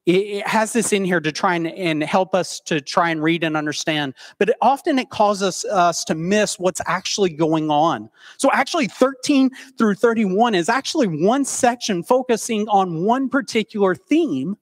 [0.06, 3.44] it has this in here to try and, and, help us to try and read
[3.44, 8.10] and understand but it, often it causes us to miss what's actually going on.
[8.36, 14.56] So actually 13 through 31 is actually one section focusing on one particular theme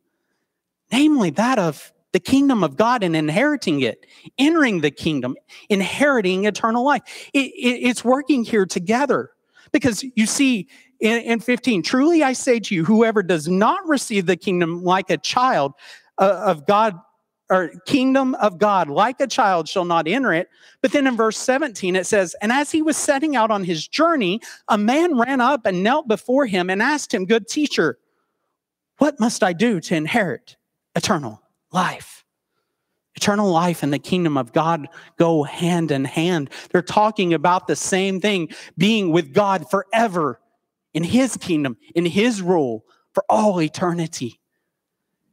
[0.92, 4.06] namely that of the kingdom of god and inheriting it
[4.38, 5.36] entering the kingdom
[5.68, 7.02] inheriting eternal life.
[7.32, 9.30] It, it, it's working here together
[9.72, 10.68] because you see
[11.00, 15.10] in, in 15, truly I say to you, whoever does not receive the kingdom like
[15.10, 15.72] a child
[16.18, 16.94] uh, of God,
[17.50, 20.48] or kingdom of God like a child shall not enter it.
[20.82, 23.88] But then in verse 17, it says, And as he was setting out on his
[23.88, 27.98] journey, a man ran up and knelt before him and asked him, Good teacher,
[28.98, 30.56] what must I do to inherit
[30.94, 31.42] eternal
[31.72, 32.19] life?
[33.20, 36.48] Eternal life and the kingdom of God go hand in hand.
[36.70, 38.48] They're talking about the same thing,
[38.78, 40.40] being with God forever
[40.94, 44.40] in his kingdom, in his rule for all eternity.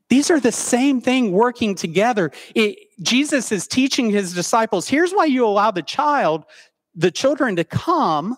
[0.10, 2.32] These are the same thing working together.
[2.56, 6.44] It, Jesus is teaching his disciples here's why you allow the child,
[6.94, 8.36] the children to come.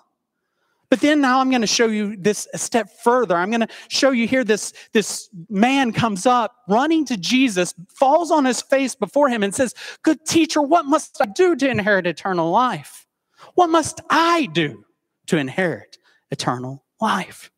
[0.89, 3.35] But then now I'm going to show you this a step further.
[3.35, 8.31] I'm going to show you here this, this man comes up running to Jesus, falls
[8.31, 12.07] on his face before him, and says, Good teacher, what must I do to inherit
[12.07, 13.05] eternal life?
[13.53, 14.83] What must I do
[15.27, 15.99] to inherit
[16.31, 17.51] eternal life?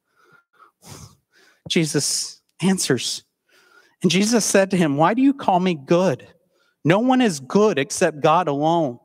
[1.69, 3.23] Jesus answers.
[4.01, 6.27] And Jesus said to him, Why do you call me good?
[6.83, 8.99] No one is good except God alone.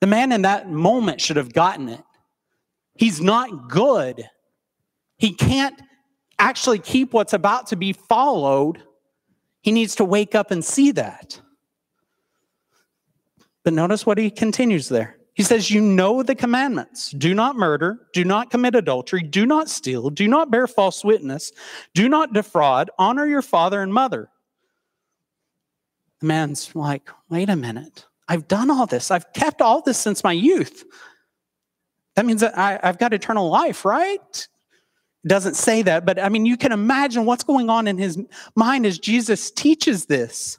[0.00, 2.02] The man in that moment should have gotten it.
[2.94, 4.28] He's not good.
[5.18, 5.80] He can't
[6.38, 8.82] actually keep what's about to be followed.
[9.62, 11.40] He needs to wake up and see that.
[13.64, 15.16] But notice what he continues there.
[15.34, 19.68] He says, You know the commandments do not murder, do not commit adultery, do not
[19.68, 21.50] steal, do not bear false witness,
[21.94, 24.30] do not defraud, honor your father and mother.
[26.20, 28.06] The man's like, Wait a minute.
[28.28, 29.10] I've done all this.
[29.10, 30.84] I've kept all this since my youth.
[32.16, 34.48] That means that I, have got eternal life, right?
[35.26, 38.18] Doesn't say that, but I mean, you can imagine what's going on in his
[38.54, 40.58] mind as Jesus teaches this.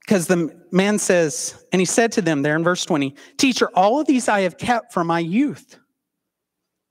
[0.00, 4.00] Because the man says, and he said to them there in verse 20, Teacher, all
[4.00, 5.78] of these I have kept from my youth.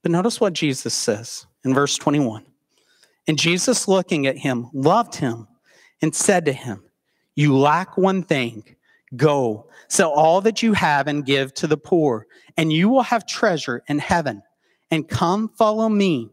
[0.03, 2.45] But notice what Jesus says in verse 21.
[3.27, 5.47] And Jesus, looking at him, loved him
[6.01, 6.83] and said to him,
[7.35, 8.75] You lack one thing.
[9.15, 13.25] Go, sell all that you have and give to the poor, and you will have
[13.25, 14.41] treasure in heaven.
[14.91, 16.31] And come follow me.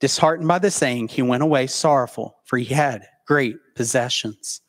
[0.00, 4.60] Disheartened by the saying, he went away sorrowful, for he had great possessions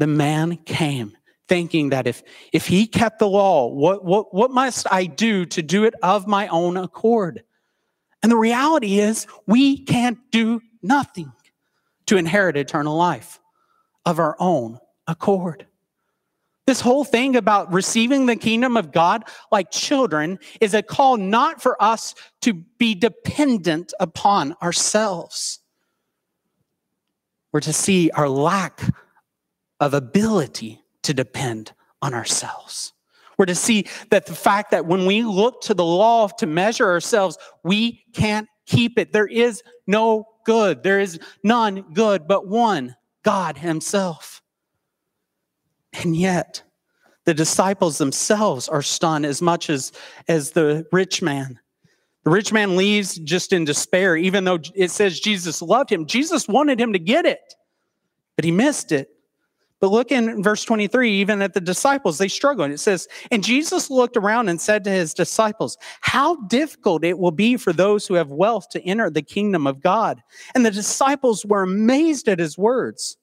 [0.00, 2.22] the man came thinking that if,
[2.52, 6.26] if he kept the law, what, what, what must I do to do it of
[6.26, 7.44] my own accord?
[8.22, 11.32] And the reality is, we can't do nothing
[12.06, 13.40] to inherit eternal life
[14.06, 15.66] of our own accord.
[16.70, 21.60] This whole thing about receiving the kingdom of God like children is a call not
[21.60, 25.58] for us to be dependent upon ourselves.
[27.50, 28.82] We're to see our lack
[29.80, 32.92] of ability to depend on ourselves.
[33.36, 36.88] We're to see that the fact that when we look to the law to measure
[36.88, 39.12] ourselves, we can't keep it.
[39.12, 40.84] There is no good.
[40.84, 42.94] There is none good but one,
[43.24, 44.39] God Himself.
[45.92, 46.62] And yet,
[47.24, 49.92] the disciples themselves are stunned as much as,
[50.28, 51.58] as the rich man.
[52.24, 56.06] The rich man leaves just in despair, even though it says Jesus loved him.
[56.06, 57.54] Jesus wanted him to get it,
[58.36, 59.08] but he missed it.
[59.80, 62.64] But look in verse 23, even at the disciples, they struggle.
[62.64, 67.18] And it says, And Jesus looked around and said to his disciples, How difficult it
[67.18, 70.22] will be for those who have wealth to enter the kingdom of God.
[70.54, 73.16] And the disciples were amazed at his words.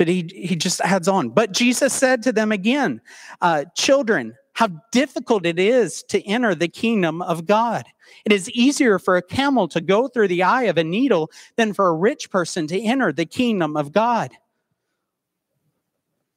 [0.00, 1.28] But he, he just adds on.
[1.28, 3.02] But Jesus said to them again,
[3.42, 7.84] uh, Children, how difficult it is to enter the kingdom of God.
[8.24, 11.74] It is easier for a camel to go through the eye of a needle than
[11.74, 14.30] for a rich person to enter the kingdom of God.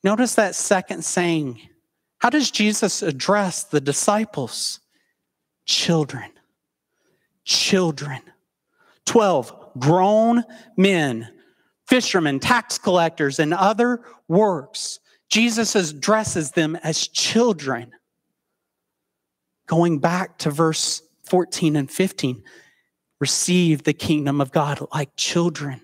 [0.03, 1.61] Notice that second saying.
[2.17, 4.81] How does Jesus address the disciples?
[5.63, 6.29] Children.
[7.45, 8.23] Children.
[9.05, 9.55] 12.
[9.79, 10.43] Grown
[10.75, 11.29] men,
[11.87, 14.99] fishermen, tax collectors, and other works.
[15.29, 17.91] Jesus addresses them as children.
[19.67, 22.43] Going back to verse 14 and 15,
[23.19, 25.81] receive the kingdom of God like children.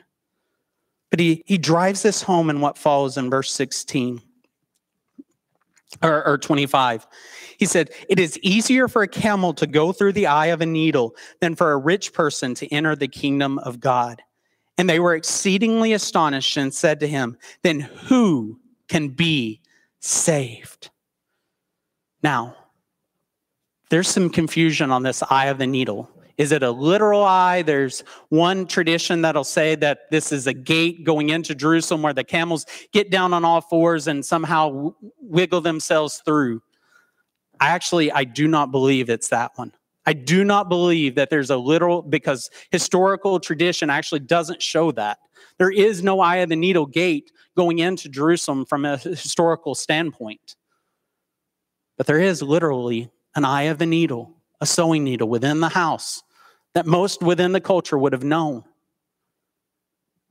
[1.09, 4.21] But he, he drives this home in what follows in verse 16
[6.03, 7.07] or, or 25.
[7.57, 10.65] He said, It is easier for a camel to go through the eye of a
[10.65, 14.21] needle than for a rich person to enter the kingdom of God.
[14.79, 19.59] And they were exceedingly astonished and said to him, Then who can be
[19.99, 20.89] saved?
[22.23, 22.55] Now,
[23.89, 26.09] there's some confusion on this eye of the needle.
[26.37, 27.61] Is it a literal eye?
[27.61, 32.23] There's one tradition that'll say that this is a gate going into Jerusalem where the
[32.23, 36.61] camels get down on all fours and somehow wiggle themselves through.
[37.59, 39.73] I actually, I do not believe it's that one.
[40.09, 45.19] I do not believe that there's a literal, because historical tradition actually doesn't show that.
[45.59, 50.55] There is no eye of the needle gate going into Jerusalem from a historical standpoint.
[51.95, 56.23] But there is literally an eye of the needle, a sewing needle within the house
[56.73, 58.63] that most within the culture would have known.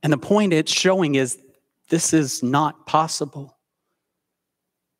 [0.03, 1.37] And the point it's showing is
[1.87, 3.57] this is not possible.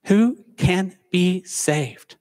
[0.06, 2.16] Who can be saved?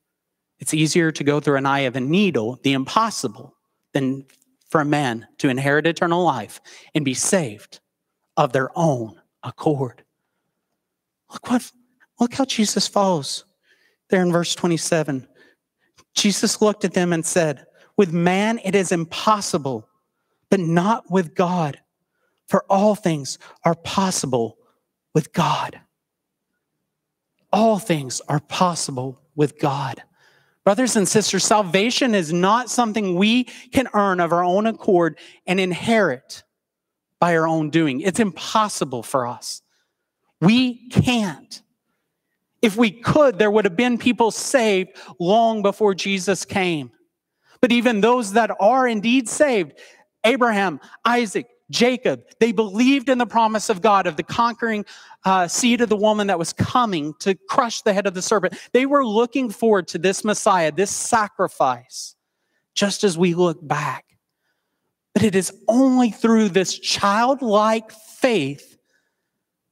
[0.61, 3.55] It's easier to go through an eye of a needle, the impossible,
[3.93, 4.27] than
[4.69, 6.61] for a man to inherit eternal life
[6.95, 7.81] and be saved
[8.37, 10.05] of their own accord.
[11.33, 11.73] Look what
[12.21, 13.45] look how Jesus follows
[14.11, 15.27] there in verse 27.
[16.15, 19.89] Jesus looked at them and said, With man it is impossible,
[20.51, 21.81] but not with God,
[22.49, 24.59] for all things are possible
[25.15, 25.81] with God.
[27.53, 30.03] All things are possible with God.
[30.69, 35.59] Brothers and sisters, salvation is not something we can earn of our own accord and
[35.59, 36.43] inherit
[37.19, 38.03] by our own doing.
[38.03, 39.63] It's impossible for us.
[40.43, 41.63] We can't.
[42.61, 46.91] If we could, there would have been people saved long before Jesus came.
[47.63, 49.73] But even those that are indeed saved,
[50.23, 54.87] Abraham, Isaac, Jacob, they believed in the promise of God of the conquering
[55.25, 58.55] uh, seed of the woman that was coming to crush the head of the serpent.
[58.73, 62.15] They were looking forward to this Messiah, this sacrifice,
[62.75, 64.05] just as we look back.
[65.13, 68.79] But it is only through this childlike faith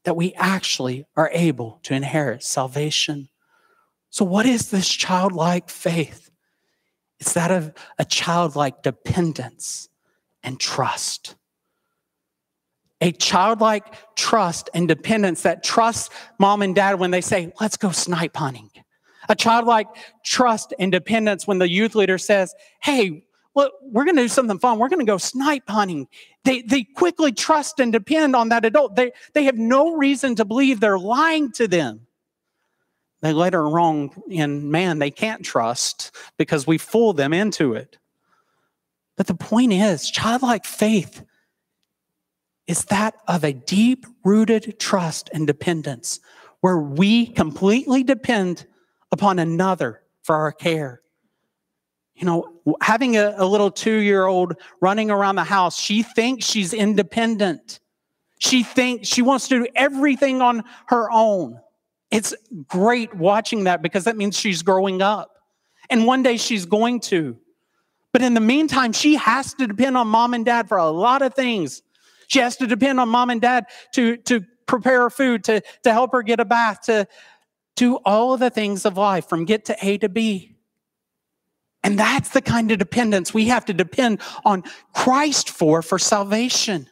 [0.05, 3.29] that we actually are able to inherit salvation.
[4.11, 6.31] So, what is this childlike faith?
[7.21, 9.89] It's that of a childlike dependence
[10.43, 11.37] and trust
[13.01, 13.85] a childlike
[14.17, 18.71] trust and dependence that trusts mom and dad when they say, let's go snipe hunting.
[19.29, 19.89] A childlike
[20.25, 23.25] trust and dependence when the youth leader says, hey,
[23.55, 24.79] well, we're going to do something fun.
[24.79, 26.09] We're going to go snipe hunting.
[26.45, 28.97] They, they quickly trust and depend on that adult.
[28.97, 32.07] They, they have no reason to believe they're lying to them.
[33.23, 37.99] They later wrong in man, they can't trust because we fool them into it.
[39.17, 41.25] But the point is, childlike faith
[42.67, 46.21] is that of a deep rooted trust and dependence
[46.61, 48.67] where we completely depend
[49.13, 51.01] upon another for our care.
[52.17, 56.47] You know, having a, a little two year old running around the house, she thinks
[56.47, 57.79] she's independent.
[58.39, 61.61] She thinks she wants to do everything on her own.
[62.11, 62.35] It's
[62.67, 65.31] great watching that because that means she's growing up.
[65.91, 67.37] And one day she's going to.
[68.13, 71.23] But in the meantime, she has to depend on mom and dad for a lot
[71.23, 71.83] of things
[72.27, 75.93] she has to depend on mom and dad to, to prepare her food, to, to
[75.93, 77.07] help her get a bath, to
[77.77, 80.57] do all of the things of life from get to A to B.
[81.85, 86.89] And that's the kind of dependence we have to depend on Christ for, for salvation.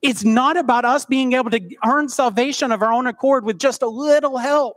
[0.00, 3.82] It's not about us being able to earn salvation of our own accord with just
[3.82, 4.76] a little help.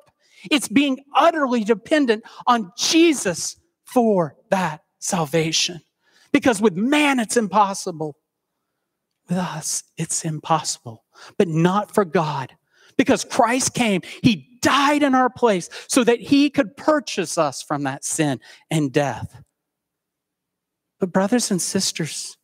[0.51, 5.81] It's being utterly dependent on Jesus for that salvation.
[6.31, 8.17] Because with man, it's impossible.
[9.28, 11.03] With us, it's impossible,
[11.38, 12.55] but not for God.
[12.97, 17.84] Because Christ came, He died in our place so that He could purchase us from
[17.84, 18.39] that sin
[18.71, 19.41] and death.
[20.99, 22.38] But, brothers and sisters,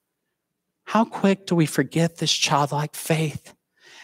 [0.86, 3.54] how quick do we forget this childlike faith?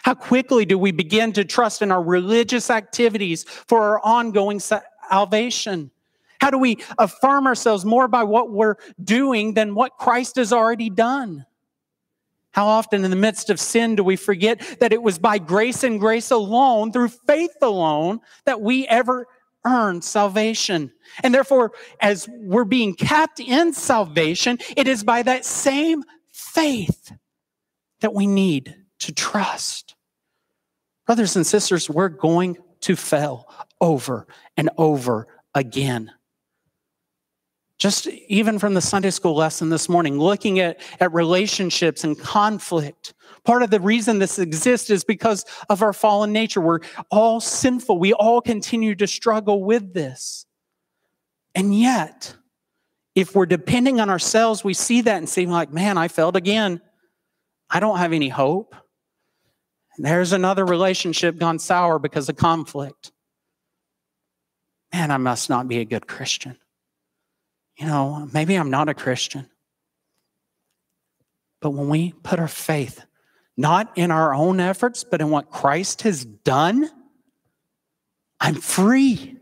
[0.03, 5.91] How quickly do we begin to trust in our religious activities for our ongoing salvation?
[6.39, 10.89] How do we affirm ourselves more by what we're doing than what Christ has already
[10.89, 11.45] done?
[12.51, 15.83] How often in the midst of sin do we forget that it was by grace
[15.83, 19.27] and grace alone, through faith alone, that we ever
[19.65, 20.91] earned salvation?
[21.23, 21.71] And therefore,
[22.01, 27.11] as we're being kept in salvation, it is by that same faith
[28.01, 29.95] that we need to trust.
[31.05, 33.47] Brothers and sisters, we're going to fail
[33.81, 34.27] over
[34.57, 36.11] and over again
[37.79, 43.13] just even from the Sunday school lesson this morning, looking at, at relationships and conflict.
[43.45, 46.59] Part of the reason this exists is because of our fallen nature.
[46.59, 47.97] We're all sinful.
[47.97, 50.45] We all continue to struggle with this.
[51.55, 52.35] And yet,
[53.15, 56.81] if we're depending on ourselves, we see that and say, like, man, I failed again.
[57.69, 58.75] I don't have any hope.
[59.97, 63.13] there's another relationship gone sour because of conflict.
[64.93, 66.57] Man, I must not be a good Christian
[67.79, 69.49] you know, maybe I'm not a Christian.
[71.61, 73.05] But when we put our faith
[73.57, 76.89] not in our own efforts, but in what Christ has done,
[78.39, 79.37] I'm free.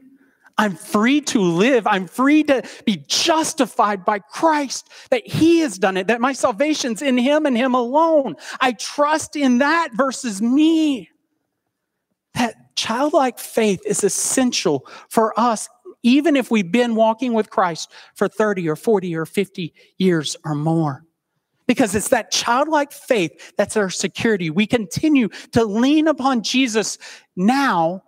[0.57, 1.85] I'm free to live.
[1.85, 7.03] I'm free to be justified by Christ, that He has done it, that my salvation's
[7.03, 8.35] in Him and Him alone.
[8.59, 11.09] I trust in that versus me.
[12.33, 15.69] That childlike faith is essential for us
[16.03, 20.55] even if we've been walking with Christ for 30 or 40 or 50 years or
[20.55, 21.03] more.
[21.67, 24.49] because it's that childlike faith that's our security.
[24.49, 26.97] We continue to lean upon Jesus
[27.35, 28.03] now,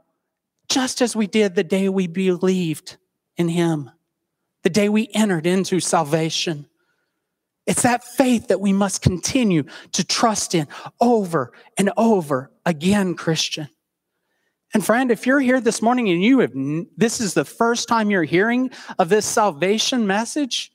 [0.70, 2.98] just as we did the day we believed
[3.38, 3.92] in him,
[4.64, 6.68] the day we entered into salvation.
[7.68, 10.68] It's that faith that we must continue to trust in
[11.00, 13.70] over and over again, Christian.
[14.74, 16.52] And friend, if you're here this morning and you have,
[16.96, 20.72] this is the first time you're hearing of this salvation message,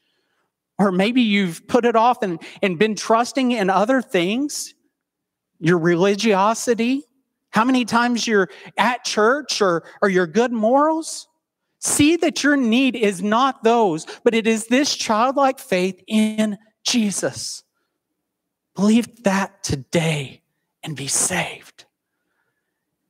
[0.79, 4.75] or maybe you've put it off and, and been trusting in other things,
[5.61, 7.05] your religiosity,
[7.51, 11.29] how many times you're at church or, or your good morals.
[11.79, 17.63] See that your need is not those, but it is this childlike faith in Jesus.
[18.75, 20.43] Believe that today
[20.83, 21.85] and be saved.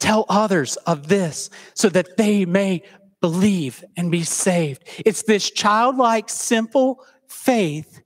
[0.05, 2.83] Tell others of this so that they may
[3.23, 4.87] believe and be saved.
[4.99, 8.03] It's this childlike, simple faith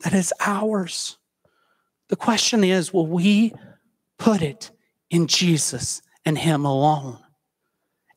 [0.00, 1.16] that is ours.
[2.10, 3.54] The question is will we
[4.18, 4.70] put it
[5.08, 7.18] in Jesus and Him alone?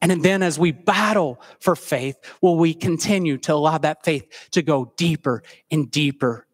[0.02, 4.62] And then as we battle for faith, will we continue to allow that faith to
[4.62, 6.46] go deeper and deeper?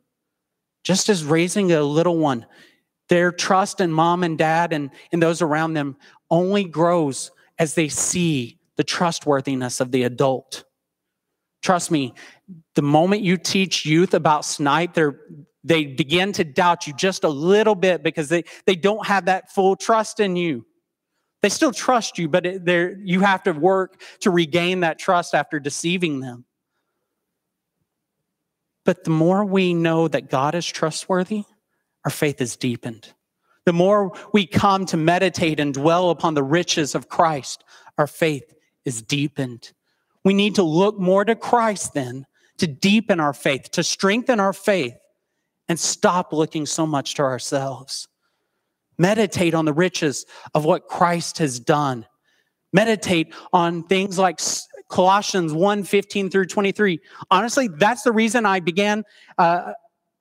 [0.83, 2.45] Just as raising a little one,
[3.11, 5.97] their trust in mom and dad and, and those around them
[6.29, 10.63] only grows as they see the trustworthiness of the adult.
[11.61, 12.13] Trust me,
[12.73, 15.19] the moment you teach youth about snipe, they're,
[15.61, 19.51] they begin to doubt you just a little bit because they, they don't have that
[19.51, 20.65] full trust in you.
[21.41, 25.59] They still trust you, but it, you have to work to regain that trust after
[25.59, 26.45] deceiving them.
[28.85, 31.43] But the more we know that God is trustworthy,
[32.05, 33.13] our faith is deepened.
[33.65, 37.63] The more we come to meditate and dwell upon the riches of Christ,
[37.97, 38.53] our faith
[38.85, 39.71] is deepened.
[40.23, 42.25] We need to look more to Christ then
[42.57, 44.95] to deepen our faith, to strengthen our faith,
[45.67, 48.07] and stop looking so much to ourselves.
[48.97, 52.05] Meditate on the riches of what Christ has done.
[52.73, 54.39] Meditate on things like
[54.89, 56.99] Colossians 1 15 through 23.
[57.31, 59.05] Honestly, that's the reason I began
[59.37, 59.73] uh,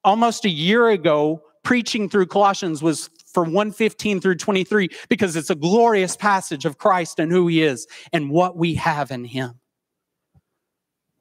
[0.05, 5.55] almost a year ago preaching through Colossians was for 115 through 23 because it's a
[5.55, 9.61] glorious passage of Christ and who he is and what we have in him.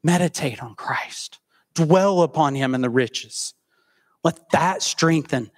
[0.04, 1.40] Meditate on Christ.
[1.76, 3.54] Dwell upon him and the riches.
[4.24, 5.52] Let that strengthen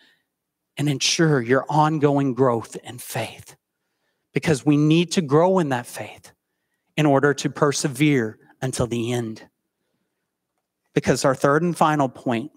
[0.77, 3.55] and ensure your ongoing growth in faith.
[4.33, 6.31] Because we need to grow in that faith
[6.95, 9.47] in order to persevere until the end.
[10.93, 12.51] Because our third and final point,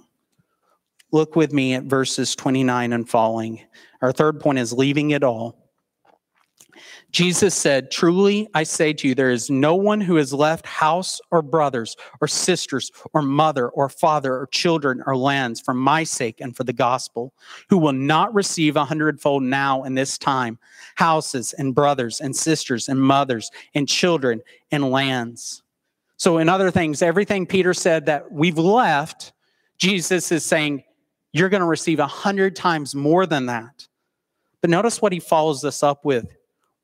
[1.15, 3.61] look with me at verses 29 and following.
[4.03, 5.57] Our third point is leaving it all.
[7.13, 11.21] Jesus said, Truly I say to you, there is no one who has left house
[11.31, 16.41] or brothers or sisters or mother or father or children or lands for my sake
[16.41, 17.33] and for the gospel,
[17.71, 20.59] who will not receive a hundredfold now in this time
[20.97, 24.43] houses and brothers and sisters and mothers and children
[24.73, 25.63] and lands.
[26.17, 29.33] So, in other things, everything Peter said that we've left,
[29.79, 30.83] Jesus is saying,
[31.35, 33.89] You're going to receive a hundred times more than that.
[34.61, 36.27] But notice what he follows this up with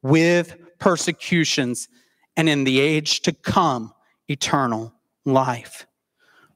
[0.02, 1.88] with persecutions,
[2.36, 3.92] and in the age to come,
[4.28, 4.92] eternal
[5.24, 5.86] life.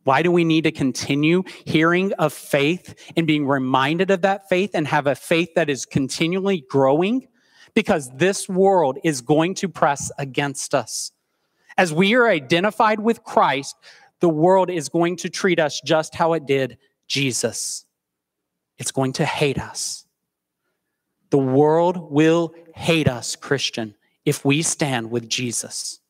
[0.02, 4.72] Why do we need to continue hearing of faith and being reminded of that faith
[4.74, 7.28] and have a faith that is continually growing?
[7.74, 11.12] Because this world is going to press against us.
[11.78, 13.76] As we are identified with Christ,
[14.18, 16.76] the world is going to treat us just how it did
[17.06, 17.84] Jesus.
[18.78, 20.06] It's going to hate us.
[21.30, 23.94] The world will hate us, Christian,
[24.24, 26.00] if we stand with Jesus.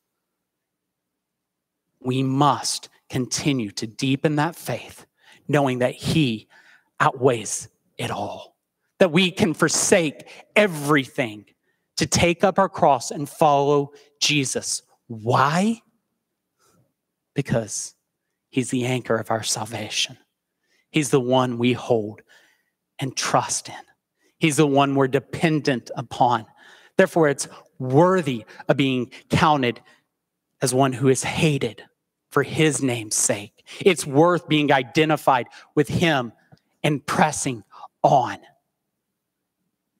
[1.99, 5.05] We must continue to deepen that faith,
[5.47, 6.47] knowing that He
[6.99, 8.55] outweighs it all,
[8.99, 11.45] that we can forsake everything
[11.97, 14.81] to take up our cross and follow Jesus.
[15.07, 15.81] Why?
[17.33, 17.95] Because
[18.49, 20.17] He's the anchor of our salvation.
[20.95, 22.21] He's the one we hold
[22.99, 23.75] and trust in.
[24.39, 26.45] He's the one we're dependent upon.
[26.95, 29.81] Therefore, it's worthy of being counted
[30.61, 31.83] as one who is hated
[32.29, 33.67] for his name's sake.
[33.81, 36.31] It's worth being identified with him
[36.81, 37.65] and pressing
[38.01, 38.37] on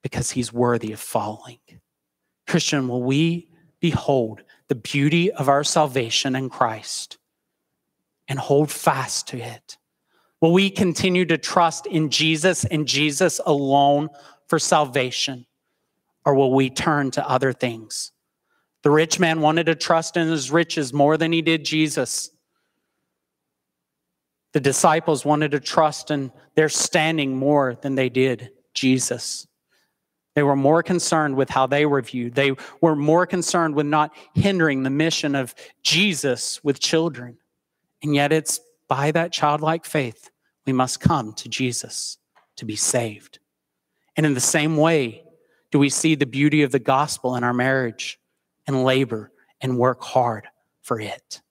[0.02, 1.60] because he's worthy of following.
[2.48, 3.50] Christian, will we
[3.82, 7.18] behold the beauty of our salvation in Christ
[8.30, 9.78] and hold fast to it?
[10.46, 14.10] Will we continue to trust in Jesus and Jesus alone
[14.48, 15.48] for salvation?
[16.24, 18.12] Or will we turn to other things?
[18.84, 22.30] The rich man wanted to trust in his riches more than he did Jesus.
[24.54, 29.48] The disciples wanted to trust in their standing more than they did Jesus.
[30.36, 32.36] They were more concerned with how they were viewed.
[32.36, 37.39] They were more concerned with not hindering the mission of Jesus with children.
[38.04, 40.30] And yet, it's by that childlike faith
[40.66, 42.18] we must come to Jesus
[42.57, 43.39] to be saved.
[44.16, 45.24] And in the same way,
[45.72, 48.20] do we see the beauty of the gospel in our marriage
[48.66, 50.47] and labor and work hard
[50.82, 51.41] for it?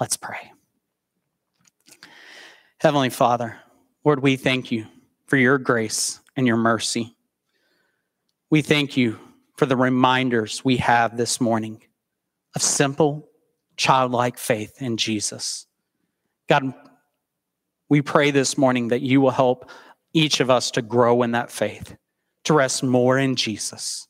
[0.00, 0.52] Let's pray.
[2.80, 3.56] Heavenly Father,
[4.04, 4.86] Lord, we thank you
[5.26, 7.16] for your grace and your mercy.
[8.50, 9.18] We thank you
[9.56, 11.82] for the reminders we have this morning
[12.54, 13.28] of simple,
[13.76, 15.66] childlike faith in Jesus.
[16.48, 16.72] God,
[17.88, 19.70] we pray this morning that you will help
[20.12, 21.96] each of us to grow in that faith,
[22.44, 24.08] to rest more in Jesus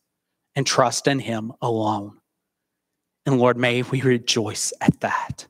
[0.56, 2.18] and trust in him alone.
[3.26, 5.46] And Lord, may we rejoice at that.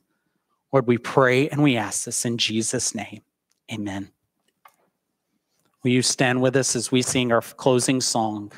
[0.71, 3.21] Lord, we pray and we ask this in Jesus' name.
[3.71, 4.11] Amen.
[5.83, 8.51] Will you stand with us as we sing our closing song?